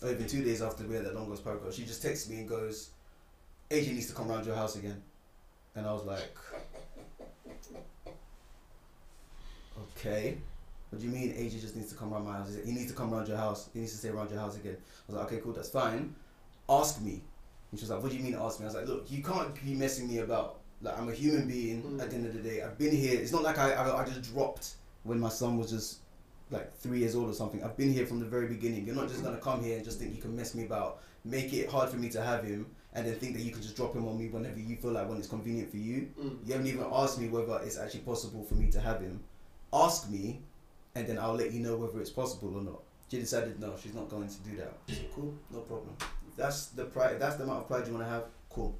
[0.02, 2.38] or even two days after we had that long ass paragraph, she just texts me
[2.38, 2.90] and goes,
[3.70, 5.02] AJ needs to come round your house again.
[5.76, 6.36] And I was like,
[9.96, 10.38] okay.
[10.90, 12.56] What do you mean AJ just needs to come around my house?
[12.66, 13.70] He needs to come around your house.
[13.74, 14.78] He needs to stay around your house again.
[14.78, 16.16] I was like, okay, cool, that's fine.
[16.68, 17.22] Ask me.
[17.72, 18.66] And she was like, what do you mean ask me?
[18.66, 20.58] I was like, look, you can't be messing me about.
[20.82, 22.02] Like, I'm a human being Mm.
[22.02, 22.62] at the end of the day.
[22.62, 23.20] I've been here.
[23.20, 26.00] It's not like I, I, I just dropped when my son was just
[26.52, 27.64] like three years old or something.
[27.64, 28.86] I've been here from the very beginning.
[28.86, 31.54] You're not just gonna come here and just think you can mess me about, make
[31.54, 33.94] it hard for me to have him, and then think that you can just drop
[33.94, 36.10] him on me whenever you feel like when it's convenient for you.
[36.20, 36.38] Mm.
[36.46, 39.20] You haven't even asked me whether it's actually possible for me to have him.
[39.72, 40.42] Ask me,
[40.96, 42.82] and then I'll let you know whether it's possible or not.
[43.12, 44.74] She decided no, she's not going to do that.
[44.88, 45.96] Said, cool, no problem.
[46.00, 48.76] If that's the pride, that's the amount of pride you want to have, cool.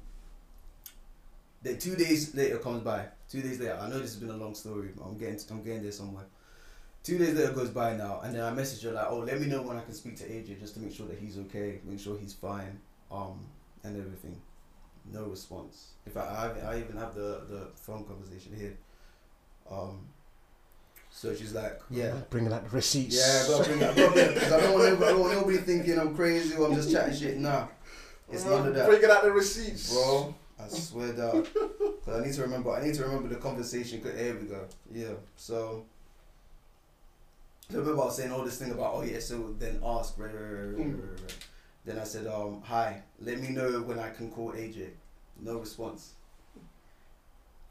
[1.62, 3.06] Then two days later comes by.
[3.28, 5.62] Two days later, I know this has been a long story, but I'm getting, I'm
[5.62, 6.24] getting there somewhere.
[7.02, 9.46] Two days later goes by now, and then I message her like, "Oh, let me
[9.46, 11.98] know when I can speak to AJ just to make sure that he's okay, make
[12.00, 12.78] sure he's fine,
[13.10, 13.40] um,
[13.84, 14.40] and everything."
[15.10, 15.92] No response.
[16.06, 18.76] In fact, I, I even have the the phone conversation here.
[19.70, 20.00] Um,
[21.10, 23.16] so she's like, "Yeah, Bringing out the receipts.
[23.16, 25.58] yeah, I gotta bring that up because I don't want nobody, I don't want nobody
[25.58, 27.38] thinking I'm crazy or I'm just chatting shit.
[27.38, 27.66] Nah,
[28.30, 29.92] it's none of that, Bringing out the receipts.
[29.92, 30.34] bro.
[30.64, 31.46] I swear that.
[32.04, 32.70] Cause I need to remember.
[32.70, 34.00] I need to remember the conversation.
[34.00, 34.64] Cause Here we go.
[34.92, 35.14] Yeah.
[35.36, 35.84] So.
[37.70, 40.34] So remember I was saying all this thing about oh yeah so then ask right,
[40.34, 41.36] right, right, right, right, right, right.
[41.84, 44.88] Then I said um hi let me know when I can call AJ
[45.40, 46.14] no response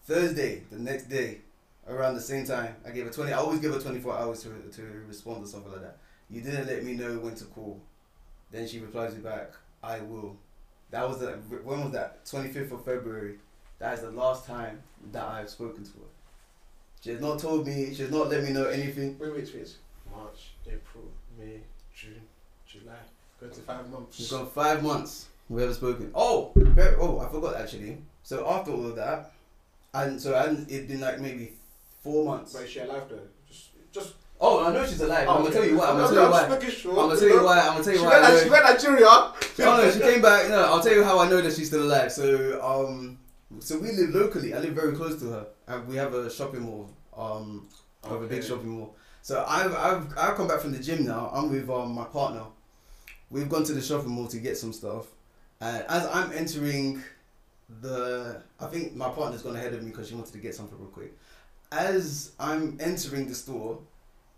[0.05, 1.39] Thursday the next day
[1.85, 4.49] around the same time I gave her 20 I always give her 24 hours to,
[4.49, 5.97] to respond or something like that
[6.29, 7.81] you didn't let me know when to call
[8.51, 9.51] then she replies me back
[9.83, 10.37] I will
[10.91, 11.31] that was the
[11.63, 13.35] when was that 25th of February
[13.79, 16.09] that is the last time that I've spoken to her
[17.01, 19.75] she has not told me she has not let me know anything Wait, wait, wait.
[20.11, 21.05] March, April,
[21.37, 21.61] May,
[21.93, 22.21] June,
[22.65, 22.93] July.
[23.39, 24.19] Go to five months.
[24.19, 25.27] We've gone five months.
[25.47, 26.11] We haven't spoken.
[26.13, 26.51] Oh,
[26.99, 27.97] oh, I forgot actually.
[28.23, 29.31] So after all of that,
[29.93, 31.53] and so and it'd been like maybe
[32.03, 32.53] four months.
[32.53, 33.19] But is she alive though?
[33.47, 34.13] Just, just.
[34.41, 35.27] Oh, I know she's alive.
[35.27, 35.89] I'm gonna tell you why.
[35.89, 36.41] I'm gonna tell you why.
[36.43, 36.91] I'm just making sure.
[36.91, 37.59] I'm gonna tell you why.
[37.59, 38.11] I'm gonna tell you She why.
[38.13, 39.05] I went, know- she went Nigeria.
[39.07, 40.49] Oh no, she came back.
[40.49, 42.11] No, I'll tell you how I know that she's still alive.
[42.11, 43.19] So um,
[43.59, 44.53] so we live locally.
[44.53, 46.89] I live very close to her, and we have a shopping mall.
[47.17, 47.67] Um,
[48.05, 48.95] we have a big shopping mall.
[49.21, 51.29] So I've I've I've come back from the gym now.
[51.33, 52.43] I'm with um my partner.
[53.29, 55.07] We've gone to the shopping mall to get some stuff,
[55.59, 57.03] and as I'm entering
[57.81, 60.79] the, I think my partner's gone ahead of me because she wanted to get something
[60.79, 61.13] real quick.
[61.71, 63.77] As I'm entering the store,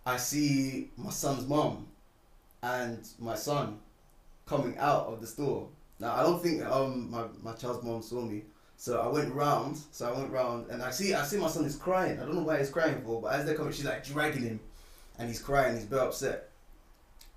[0.06, 1.88] I see my son's mom
[2.64, 3.80] and my son
[4.46, 5.68] coming out of the store.
[6.00, 8.44] Now I don't think um my, my child's mom saw me.
[8.78, 11.66] So I went round, so I went round and I see I see my son
[11.66, 12.20] is crying.
[12.20, 14.60] I don't know why he's crying for, but as they're coming she's like dragging him
[15.20, 16.50] and he's crying, he's very upset.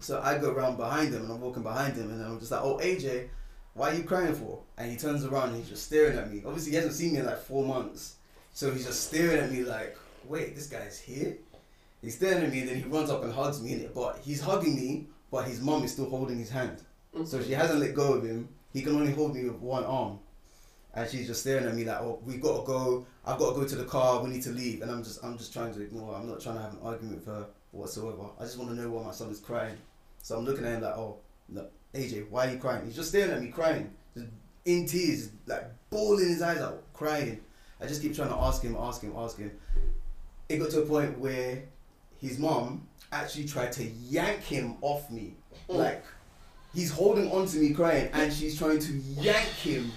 [0.00, 2.62] So I go around behind him and I'm walking behind him and I'm just like,
[2.62, 3.28] Oh AJ,
[3.74, 4.60] why are you crying for?
[4.78, 6.42] And he turns around and he's just staring at me.
[6.46, 8.16] Obviously he hasn't seen me in like four months.
[8.54, 11.36] So he's just staring at me like, wait, this guy's here?
[12.04, 14.76] He's staring at me and then he runs up and hugs me, but he's hugging
[14.76, 16.82] me, but his mum is still holding his hand.
[17.16, 17.26] Mm.
[17.26, 18.48] So she hasn't let go of him.
[18.72, 20.18] He can only hold me with one arm.
[20.92, 23.06] And she's just staring at me like, oh, we gotta go.
[23.24, 24.22] I've got to go to the car.
[24.22, 24.82] We need to leave.
[24.82, 26.12] And I'm just, I'm just trying to ignore.
[26.12, 26.20] her.
[26.20, 28.28] I'm not trying to have an argument with her whatsoever.
[28.38, 29.76] I just want to know why my son is crying.
[30.22, 32.84] So I'm looking at him like, oh, no, AJ, why are you crying?
[32.84, 34.26] He's just staring at me, crying, just
[34.64, 37.40] in tears, like bawling his eyes out, crying.
[37.80, 39.50] I just keep trying to ask him, ask him, ask him.
[40.48, 41.64] It got to a point where
[42.24, 45.34] his mom actually tried to yank him off me,
[45.68, 45.76] mm.
[45.76, 46.04] like
[46.74, 49.92] he's holding on to me crying and she's trying to yank him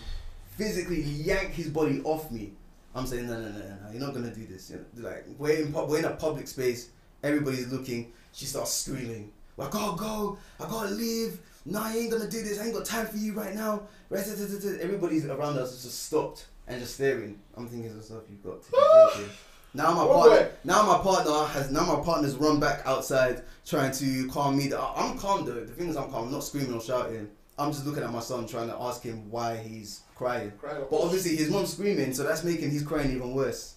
[0.57, 2.51] physically yank his body off me.
[2.93, 4.71] I'm saying no no no no, no you're not gonna do this.
[4.71, 6.89] You know, like we're in, we're in a public space
[7.23, 9.31] everybody's looking she starts screaming.
[9.59, 11.39] I gotta go i gotta leave.
[11.65, 13.83] No i ain't gonna do this i ain't got time for you right now.
[14.11, 17.39] Everybody's around us just stopped and just staring.
[17.55, 19.29] I'm thinking to myself you've got to be joking
[19.77, 20.51] now my partner, boy.
[20.63, 24.69] now my partner has now my partner's run back outside trying to calm me.
[24.69, 24.91] down.
[24.95, 25.63] I'm calm though.
[25.63, 26.25] The thing is, I'm calm.
[26.25, 27.29] I'm not screaming or shouting.
[27.59, 30.51] I'm just looking at my son, trying to ask him why he's crying.
[30.59, 30.83] Crying.
[30.89, 33.75] But obviously, his mom's screaming, so that's making his crying even worse.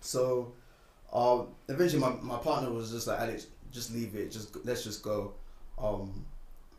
[0.00, 0.52] So,
[1.12, 4.30] um, eventually, my, my partner was just like, Alex, just leave it.
[4.30, 5.34] Just let's just go,
[5.78, 6.24] um,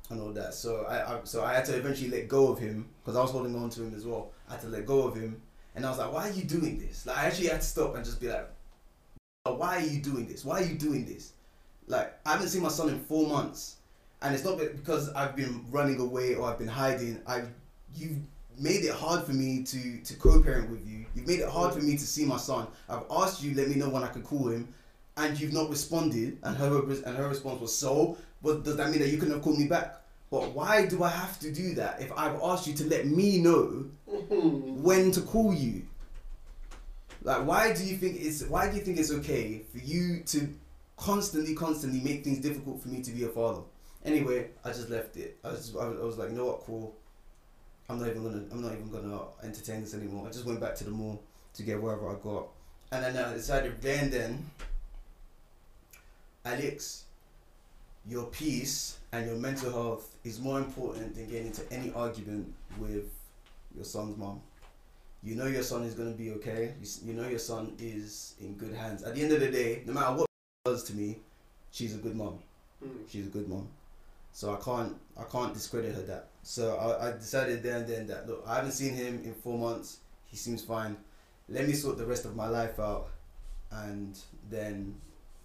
[0.10, 0.54] and all that.
[0.54, 3.32] So I, I so I had to eventually let go of him because I was
[3.32, 4.32] holding on to him as well.
[4.48, 5.42] I had to let go of him,
[5.76, 7.06] and I was like, why are you doing this?
[7.06, 8.48] Like, I actually had to stop and just be like,
[9.44, 10.44] why are you doing this?
[10.44, 11.34] Why are you doing this?
[11.88, 13.76] Like, I haven't seen my son in four months,
[14.22, 17.22] and it's not because I've been running away or I've been hiding.
[17.28, 17.50] I've
[17.96, 18.18] you've
[18.58, 21.06] made it hard for me to to co-parent with you.
[21.14, 22.68] You've made it hard for me to see my son.
[22.90, 24.74] I've asked you, let me know when I can call him,
[25.18, 26.40] and you've not responded.
[26.42, 28.18] And her and her response was so.
[28.42, 29.98] But does that mean that you couldn't have called me back?
[30.32, 33.38] But why do I have to do that if I've asked you to let me
[33.38, 33.86] know
[34.30, 35.84] when to call you?
[37.24, 40.48] Like, why do you think it's why do you think it's okay for you to
[40.98, 43.62] constantly, constantly make things difficult for me to be a father?
[44.04, 45.38] Anyway, I just left it.
[45.44, 46.96] I was, I was, like, you know what, cool.
[47.90, 50.28] I'm not even gonna, I'm not even gonna entertain this anymore.
[50.28, 51.22] I just went back to the mall
[51.56, 52.48] to get wherever I got,
[52.92, 54.46] and then I decided then, then,
[56.44, 57.06] Alex,
[58.08, 63.10] your peace and your mental health is more important than getting into any argument with
[63.76, 64.42] your son's mom.
[65.24, 66.76] You know your son is gonna be okay.
[66.82, 69.04] You, you know your son is in good hands.
[69.04, 70.28] At the end of the day, no matter what
[70.66, 71.18] does to me,
[71.72, 72.40] she's a good mom.
[72.84, 73.10] Mm.
[73.10, 73.68] She's a good mom.
[74.34, 76.28] So I can't I can't discredit her that.
[76.44, 79.58] So I, I decided then and then that look I haven't seen him in four
[79.58, 80.00] months.
[80.26, 80.98] He seems fine.
[81.48, 83.10] Let me sort the rest of my life out,
[83.72, 84.96] and then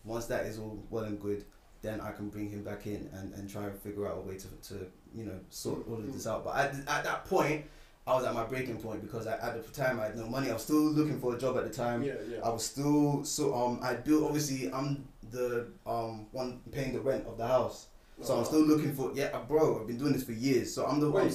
[0.04, 1.44] once that is all well and good,
[1.82, 4.36] then I can bring him back in and, and try and figure out a way
[4.36, 6.44] to, to you know sort all of this out.
[6.44, 7.64] But at, at that point,
[8.06, 10.50] I was at my breaking point because I, at the time I had no money.
[10.50, 12.02] I was still looking for a job at the time.
[12.02, 12.38] Yeah, yeah.
[12.42, 17.26] I was still so um I built obviously I'm the um one paying the rent
[17.26, 17.86] of the house.
[18.22, 20.86] So I'm still looking for yeah uh, bro I've been doing this for years so
[20.86, 21.30] I'm the one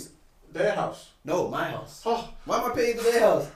[0.54, 1.10] their house.
[1.24, 3.48] no my house Oh, why am I paying for their house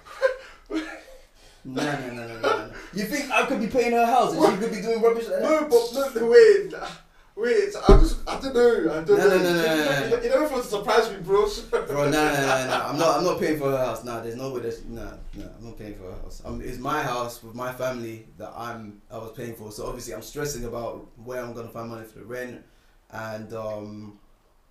[1.63, 4.59] no no no no no you think I could be paying her house and she
[4.61, 6.73] could be doing rubbish like that no, but no, wait,
[7.39, 7.73] wait.
[7.87, 8.91] I just, I don't know.
[8.91, 9.29] I don't No, know.
[9.29, 10.17] no, no, no, no, no.
[10.17, 11.47] You, you never thought to surprise me, bro.
[11.69, 14.35] bro no no no no I'm not I'm not paying for her house no there's
[14.35, 17.41] no way that's no no I'm not paying for her house um, it's my house
[17.43, 21.43] with my family that I'm I was paying for so obviously I'm stressing about where
[21.43, 22.63] I'm gonna find money for the rent
[23.11, 24.19] and um,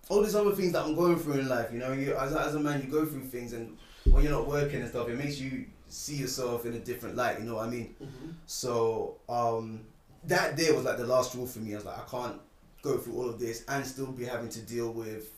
[0.09, 1.71] all these other things that I'm going through in life.
[1.73, 4.31] You know, you as, a- as a man, you go through things, and when you're
[4.31, 7.37] not working and stuff, it makes you see yourself in a different light.
[7.39, 7.95] You know what I mean?
[8.01, 8.33] Mhm.
[8.47, 9.81] So um,
[10.23, 11.73] that day was like the last straw for me.
[11.73, 12.41] I was like, I can't
[12.81, 15.31] go through all of this and still be having to deal with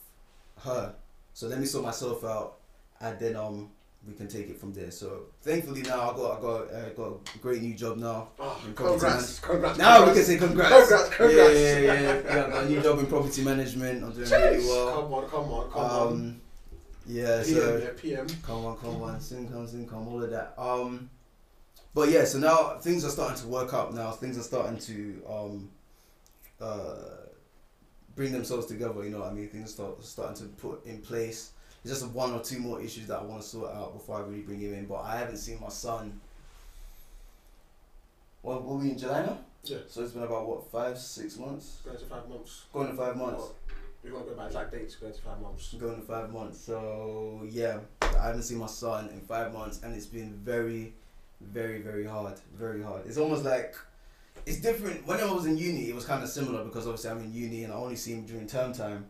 [0.64, 0.94] her.
[1.34, 2.58] So let me sort myself out,
[3.00, 3.70] and then um,
[4.06, 4.90] we can take it from there.
[4.90, 8.28] So thankfully now I got I got uh, got a great new job now.
[8.38, 9.78] Oh, congrats, congrats.
[9.78, 10.88] Now we can say congrats.
[10.88, 11.34] Congrats, congrats.
[11.34, 12.22] Yeah, yeah, yeah.
[12.24, 12.46] yeah.
[12.46, 14.04] I got a new job in property management.
[14.04, 15.02] I'm doing really well.
[15.02, 16.12] Come on, come on, come on.
[16.12, 16.40] Um,
[17.06, 18.26] yeah, PM, so yeah, PM.
[18.42, 20.54] come on, come on, soon come, soon come, all of that.
[20.58, 21.10] Um,
[21.94, 23.94] but yeah, so now things are starting to work out.
[23.94, 25.70] Now things are starting to um,
[26.60, 26.94] uh,
[28.14, 29.04] bring themselves together.
[29.04, 29.48] You know what I mean?
[29.48, 31.52] Things start, starting to put in place.
[31.84, 34.20] There's just one or two more issues that I want to sort out before I
[34.20, 34.86] really bring him in.
[34.86, 36.20] But I haven't seen my son.
[38.42, 39.38] What were we in July now?
[39.64, 39.78] Yeah.
[39.88, 41.78] So it's been about what five, six months?
[41.84, 42.62] Going to five months.
[42.72, 43.44] Going to five months.
[44.02, 45.74] We're going to go by exact dates, going to five months.
[45.74, 46.58] Going to five months.
[46.58, 50.92] So yeah, I haven't seen my son in five months, and it's been very,
[51.40, 52.34] very, very hard.
[52.58, 53.06] Very hard.
[53.06, 53.76] It's almost like
[54.46, 55.06] it's different.
[55.06, 57.64] When I was in uni, it was kind of similar because obviously I'm in uni
[57.64, 59.06] and I only see him during term time.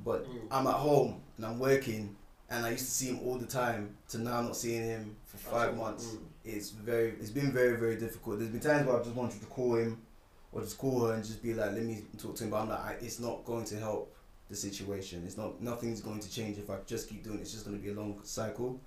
[0.00, 0.48] But Mm.
[0.50, 2.16] I'm at home and I'm working,
[2.50, 3.96] and I used to see him all the time.
[4.10, 6.18] To now I'm not seeing him for five That's- months, mm.
[6.44, 7.10] it's very.
[7.20, 8.38] It's been very, very difficult.
[8.38, 10.02] There's been times where I've just wanted to call him,
[10.52, 12.68] or just call her and just be like, "Let me talk to him." But I'm
[12.68, 14.14] like, I, it's not going to help
[14.50, 15.22] the situation.
[15.26, 15.60] It's not.
[15.62, 17.42] Nothing's going to change if I just keep doing it.
[17.42, 18.78] It's just going to be a long cycle.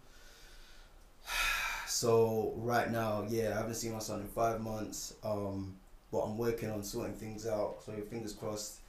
[1.90, 5.16] So right now, yeah, I haven't seen my son in five months.
[5.24, 5.76] Um,
[6.12, 7.78] but I'm working on sorting things out.
[7.86, 8.80] So fingers crossed,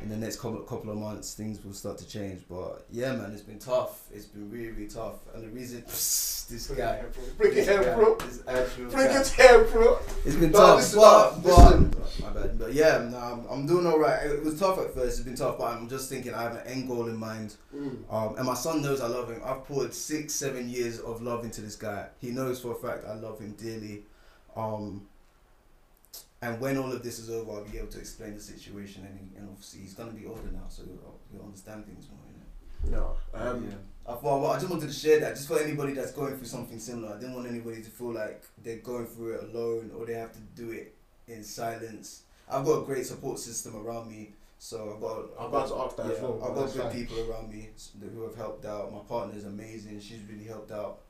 [0.00, 2.42] in the next couple couple of months, things will start to change.
[2.48, 4.02] But yeah, man, it's been tough.
[4.12, 5.16] It's been really really tough.
[5.34, 7.24] And the reason this Bring guy, it here, bro.
[7.38, 8.14] Bring it this here, guy, bro.
[8.16, 9.20] this actual Bring guy.
[9.20, 9.98] it here, bro.
[10.24, 12.58] It's been No, tough, but, but my bad.
[12.58, 14.26] But yeah, no, I'm, I'm doing all right.
[14.26, 15.18] It was tough at first.
[15.18, 17.54] It's been tough, but I'm just thinking I have an end goal in mind.
[17.74, 17.96] Mm.
[18.12, 19.40] Um, and my son knows I love him.
[19.44, 22.08] I've poured six, seven years of love into this guy.
[22.20, 24.02] He knows for a fact I love him dearly.
[24.56, 25.06] Um,
[26.42, 29.06] and when all of this is over, I'll be able to explain the situation.
[29.06, 32.18] And, and obviously, he's gonna be older now, so he'll, he'll understand things more.
[32.84, 33.16] You know?
[33.32, 33.40] No.
[33.40, 33.76] Um, yeah.
[34.04, 36.80] I well, I just wanted to share that just for anybody that's going through something
[36.80, 37.14] similar.
[37.14, 40.32] I didn't want anybody to feel like they're going through it alone or they have
[40.32, 40.96] to do it
[41.28, 42.22] in silence.
[42.50, 45.18] I've got a great support system around me, so I've got.
[45.38, 47.68] I'm about to ask that yeah, as well, I've got good people around me
[48.12, 48.92] who have helped out.
[48.92, 50.00] My partner's amazing.
[50.00, 51.02] She's really helped out.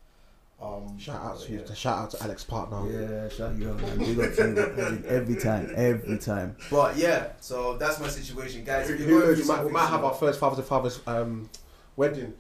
[0.62, 1.75] Um, Shout out to yeah.
[1.75, 2.88] shout out to Alex Partner.
[2.88, 3.98] Yeah, shout you out, man.
[3.98, 6.57] Big up to you every, every time, every time.
[6.70, 8.87] But yeah, so that's my situation, guys.
[8.87, 9.40] Who If you're going knows?
[9.40, 11.51] We might, we might have our first father to father's um,
[11.96, 12.35] wedding.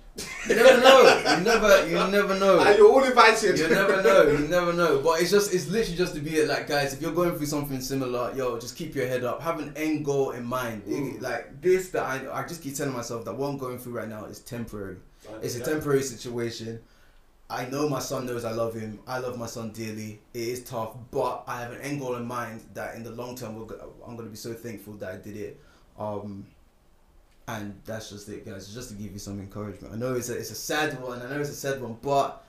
[0.48, 1.02] You never know.
[1.36, 1.88] You never.
[1.88, 2.60] You never know.
[2.60, 3.58] And you're all invited.
[3.58, 4.22] You never know.
[4.28, 5.00] You never know.
[5.00, 5.52] But it's just.
[5.52, 6.48] It's literally just to be it.
[6.48, 6.92] like, guys.
[6.92, 9.42] If you're going through something similar, yo, just keep your head up.
[9.42, 10.84] Have an end goal in mind.
[10.84, 11.20] Mm.
[11.20, 12.40] Like this, that I.
[12.42, 14.98] I just keep telling myself that what I'm going through right now is temporary.
[15.40, 16.80] It's a temporary situation.
[17.52, 18.98] I know my son knows I love him.
[19.06, 20.20] I love my son dearly.
[20.32, 23.36] It is tough, but I have an end goal in mind that in the long
[23.36, 23.50] term,
[24.06, 25.60] I'm going to be so thankful that I did it.
[25.98, 26.46] Um,
[27.46, 28.72] and that's just it, guys.
[28.72, 29.92] Just to give you some encouragement.
[29.92, 31.20] I know it's a, it's a sad one.
[31.20, 32.42] I know it's a sad one, but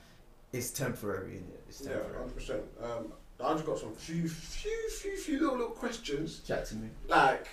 [0.54, 1.32] it's temporary.
[1.32, 1.68] Innit?
[1.68, 2.16] It's Yeah, temporary.
[2.18, 2.62] hundred percent.
[2.82, 3.12] Um,
[3.44, 6.40] I just got some few, few, few, few little little questions.
[6.46, 6.88] Chat to me.
[7.08, 7.46] Like,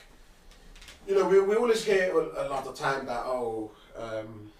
[1.05, 4.51] you know, we we always hear a, a lot of time that oh, um,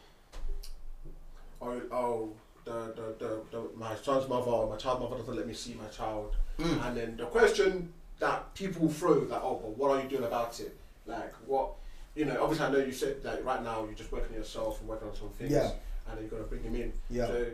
[1.62, 2.30] oh, oh,
[2.66, 5.74] the, the, the, the my son's mother or my child's mother doesn't let me see
[5.76, 6.88] my child, Mm.
[6.88, 10.60] and then the question that people throw like oh, but what are you doing about
[10.60, 10.78] it?
[11.08, 11.72] Like what?
[12.14, 14.80] You know, obviously I know you said that right now you're just working on yourself
[14.80, 15.72] and working on some things, Yeah.
[16.08, 16.94] and then you're gonna bring him in.
[17.10, 17.28] Yeah.
[17.28, 17.46] So,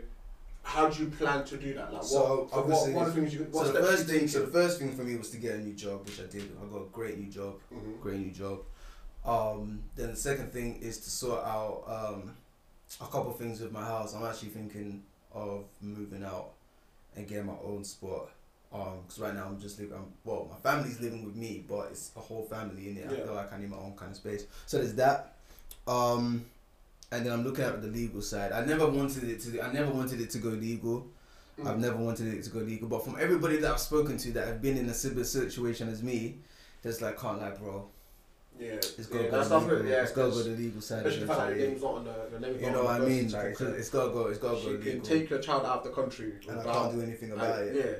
[0.64, 1.94] how do you plan to do that?
[1.94, 4.52] Like, So, what, obviously, what are the things you, so the first thing, so the
[4.52, 6.42] first thing for me was to get a new job, which I did.
[6.62, 7.54] I got a great new job.
[7.72, 8.00] Mhm.
[8.00, 8.58] great new job.
[9.24, 12.36] Um, then the second thing is to sort out um,
[13.00, 14.14] a couple things with my house.
[14.14, 16.50] I'm actually thinking of moving out
[17.16, 18.30] and getting my own spot.
[18.70, 19.94] Because right now I'm just living.
[19.96, 23.06] I'm, well, my family's living with me, but it's a whole family in it.
[23.08, 23.24] I Yeah.
[23.24, 24.44] feel like I need my own kind of space.
[24.66, 25.34] So there's that.
[25.86, 26.44] Um,
[27.10, 28.52] and then I'm looking at the legal side.
[28.52, 29.60] I never wanted it to.
[29.62, 31.06] I never wanted it to go legal.
[31.58, 31.66] Mm.
[31.66, 34.46] I've never wanted it to go legal, but from everybody that I've spoken to that
[34.46, 36.36] have been in a similar situation as me,
[36.82, 37.88] there's like can't lie, bro.
[38.58, 39.84] Yeah, It's yeah, got to that's go legal.
[39.86, 40.98] Yeah, it's got to go the legal side.
[40.98, 41.80] especially the fact that eventually.
[41.80, 43.30] not on the name's You know what I mean?
[43.30, 44.26] Like it's, it's got to go.
[44.26, 46.64] It's got to go You can take your child out of the country and I
[46.64, 47.76] can't do anything like, about it.
[47.76, 47.92] Yeah,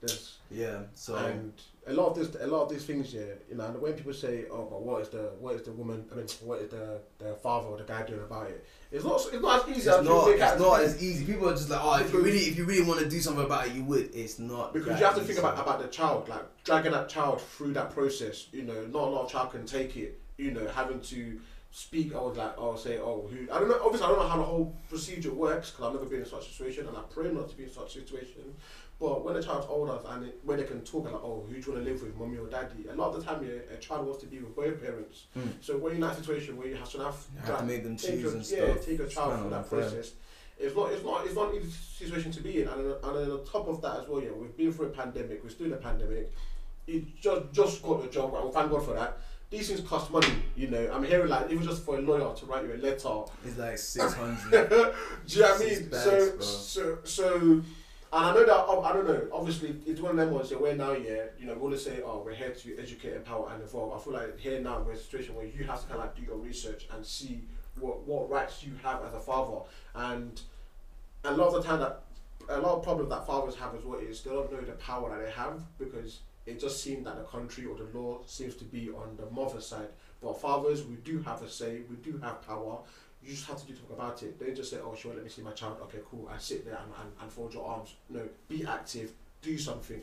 [0.00, 0.78] there's Yeah.
[0.94, 1.52] So and
[1.88, 4.12] a lot of this, a lot of these things, yeah, you know, and when people
[4.12, 6.04] say, "Oh, but what is the what is the woman?
[6.10, 9.20] I mean, what is the the father or the guy doing about it?" It's not.
[9.32, 10.28] It's not as easy it's as not.
[10.28, 11.24] It's to not as easy.
[11.24, 13.44] People are just like, oh, if you really, if you really want to do something
[13.44, 14.14] about it, you would.
[14.14, 14.72] It's not.
[14.72, 17.90] Because you have to think about about the child, like dragging that child through that
[17.90, 18.46] process.
[18.52, 20.20] You know, not a lot of child can take it.
[20.38, 23.78] You know, having to speak or like or say oh who I don't know.
[23.84, 26.48] Obviously, I don't know how the whole procedure works because I've never been in such
[26.48, 28.54] a situation, and I pray not to be in such a situation.
[28.98, 31.60] But when a child's older and it, when they can talk like oh who do
[31.60, 32.86] you want to live with, mommy or daddy?
[32.90, 35.26] A lot of the time, yeah, a child wants to be with both parents.
[35.36, 35.48] Mm.
[35.60, 37.82] So when you're in that situation where you have to have, You have to make
[37.84, 38.86] them choose your, and yeah, stuff.
[38.86, 40.12] take a child through that process.
[40.58, 43.30] it's not it's not it's not an easy situation to be in, and and then
[43.30, 45.74] on top of that as well, yeah, we've been through a pandemic, we're still in
[45.74, 46.32] a pandemic.
[46.86, 49.18] You just just got a job, and thank God for that.
[49.50, 50.90] These things cost money, you know.
[50.92, 53.76] I'm hearing like even just for a lawyer to write you a letter, It's like
[53.94, 54.70] six hundred.
[54.70, 54.76] do
[55.26, 55.88] you know what I mean?
[55.88, 56.40] bags, so, bro.
[56.40, 57.62] so, so,
[58.12, 59.26] and I know that oh, I don't know.
[59.32, 60.50] Obviously, it's one of them ones.
[60.50, 63.18] Yeah, we're now, yeah, you know, we always say, oh, we're here to educate, and
[63.18, 63.94] empower, and evolve.
[63.94, 66.06] I feel like here now we're in a situation where you have to kind of
[66.06, 67.42] like do your research and see
[67.80, 69.60] what what rights you have as a father,
[69.94, 70.40] and
[71.24, 72.02] a lot of the time that
[72.48, 75.10] a lot of problem that fathers have as well is they don't know the power
[75.10, 78.64] that they have because it just seems that the country or the law seems to
[78.64, 79.88] be on the mother's side.
[80.22, 82.78] But fathers, we do have a say, we do have power.
[83.26, 84.38] You just have to do something about it.
[84.38, 85.78] Don't just say, oh, sure, let me see my child.
[85.82, 86.28] Okay, cool.
[86.30, 87.94] And sit there and, and, and fold your arms.
[88.08, 89.10] No, be active,
[89.42, 90.00] do something.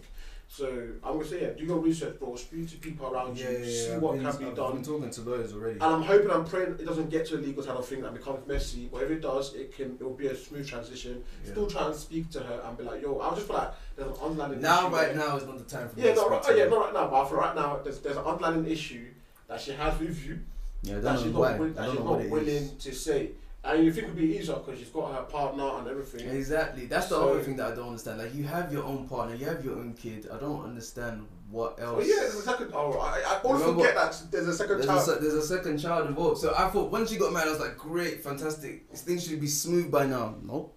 [0.50, 0.68] So
[1.04, 2.36] I'm going to say, yeah, do your research, bro.
[2.36, 3.98] Speak to people around Yeah, you, yeah, see yeah.
[3.98, 4.74] what been, can be I've done.
[4.74, 5.76] been talking to lawyers already.
[5.76, 8.14] And I'm hoping, I'm praying it doesn't get to a legal side of thing that
[8.14, 8.90] becomes messy.
[8.92, 9.98] But if it does, it can.
[10.00, 11.24] It will be a smooth transition.
[11.46, 14.10] Still try and speak to her and be like, yo, I just feel like there's
[14.10, 16.42] an underlying Now, issue right now is not the time for Yeah, to no, right,
[16.46, 17.08] oh, yeah, not right now.
[17.08, 19.08] But for right now, there's there's an underlying issue
[19.48, 20.40] that she has with you
[20.84, 21.52] Yeah, I that she's not, why.
[21.54, 22.72] wi- I that don't she's not willing is.
[22.72, 23.32] to say.
[23.66, 26.28] And you think it'd be easier because she's got her partner and everything.
[26.30, 26.86] Exactly.
[26.88, 28.20] That's the So- other thing that I don't understand.
[28.20, 30.28] Like, you have your own partner, you have your own kid.
[30.34, 32.04] I don't understand what else.
[32.04, 32.72] Oh yeah, there's a second.
[32.74, 35.06] Oh, I, I always Remember- forget that there's a second There's child.
[35.06, 36.42] se- there's a second child involved.
[36.42, 38.92] So I thought when she got married, I was like, great, fantastic.
[38.92, 40.36] This thing should be smooth by now.
[40.44, 40.76] Nope.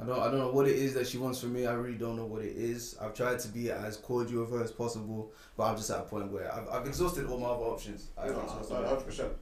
[0.00, 0.18] I don't.
[0.18, 1.66] I don't know what it is that she wants from me.
[1.66, 2.96] I really don't know what it is.
[3.00, 6.02] I've tried to be as cordial with her as possible, but I'm just at a
[6.02, 8.08] point where I've, I've exhausted all my other options.
[8.18, 9.32] I've No, hundred percent,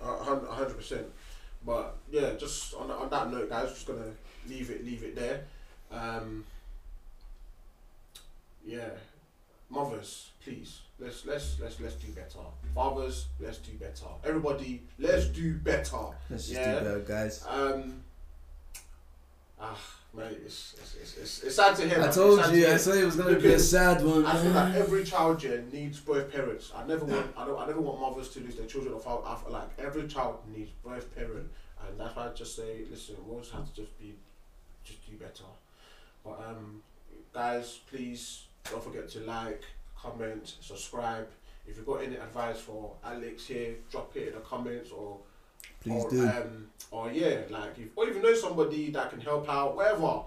[0.00, 1.06] hundred percent.
[1.64, 4.12] But yeah, just on, on that note, guys, just gonna
[4.48, 5.44] leave it, leave it there.
[5.90, 6.44] Um,
[8.64, 8.90] yeah,
[9.68, 12.38] mothers, please, let's let's let's let's do better.
[12.74, 14.06] Fathers, let's do better.
[14.24, 15.96] Everybody, let's do better.
[16.30, 16.78] Let's just Yeah.
[16.78, 17.44] do better, guys.
[17.48, 18.02] Um,
[19.60, 19.76] ah,
[20.16, 22.02] mate, it's it's, it's, it's, it's sad to hear.
[22.02, 22.68] I told sad to you.
[22.68, 24.24] I said it was gonna be a sad one.
[24.24, 24.72] I feel man.
[24.72, 26.72] like every child yeah, needs both parents.
[26.74, 29.22] I never want I don't I never want mothers to lose their children or father.
[29.26, 31.50] I feel like every child needs both parent,
[31.86, 34.14] and that's why I just say, listen, we always have to just be,
[34.84, 35.44] just do better.
[36.24, 36.82] But um,
[37.32, 39.62] guys, please don't forget to like,
[39.96, 41.28] comment, subscribe.
[41.66, 45.18] If you've got any advice for Alex here, drop it in the comments or
[45.86, 46.26] Please or, do.
[46.26, 50.22] Um, or yeah, like if or if you know somebody that can help out, whatever,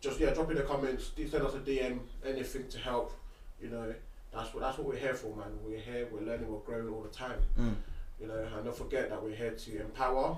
[0.00, 1.10] just yeah, drop in the comments.
[1.10, 3.12] do Send us a DM, anything to help.
[3.60, 3.94] You know,
[4.32, 5.46] that's what that's what we're here for, man.
[5.64, 7.38] We're here, we're learning, we're growing all the time.
[7.58, 7.74] Mm.
[8.20, 10.36] You know, and don't forget that we're here to empower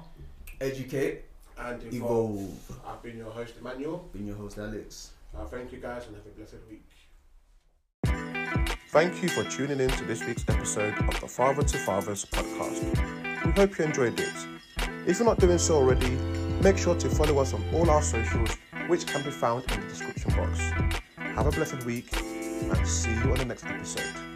[0.61, 1.25] Educate,
[1.59, 2.37] and evolve.
[2.37, 2.81] evolve.
[2.87, 4.09] I've been your host Emmanuel.
[4.13, 5.11] Been your host, Alex.
[5.37, 6.85] Uh, thank you guys and have a blessed week.
[8.91, 13.22] Thank you for tuning in to this week's episode of the Father to Fathers podcast.
[13.55, 14.33] We hope you enjoyed it.
[15.07, 16.09] If you're not doing so already,
[16.63, 19.89] make sure to follow us on all our socials, which can be found in the
[19.89, 20.59] description box.
[21.19, 24.32] Have a blessed week and see you on the next episode.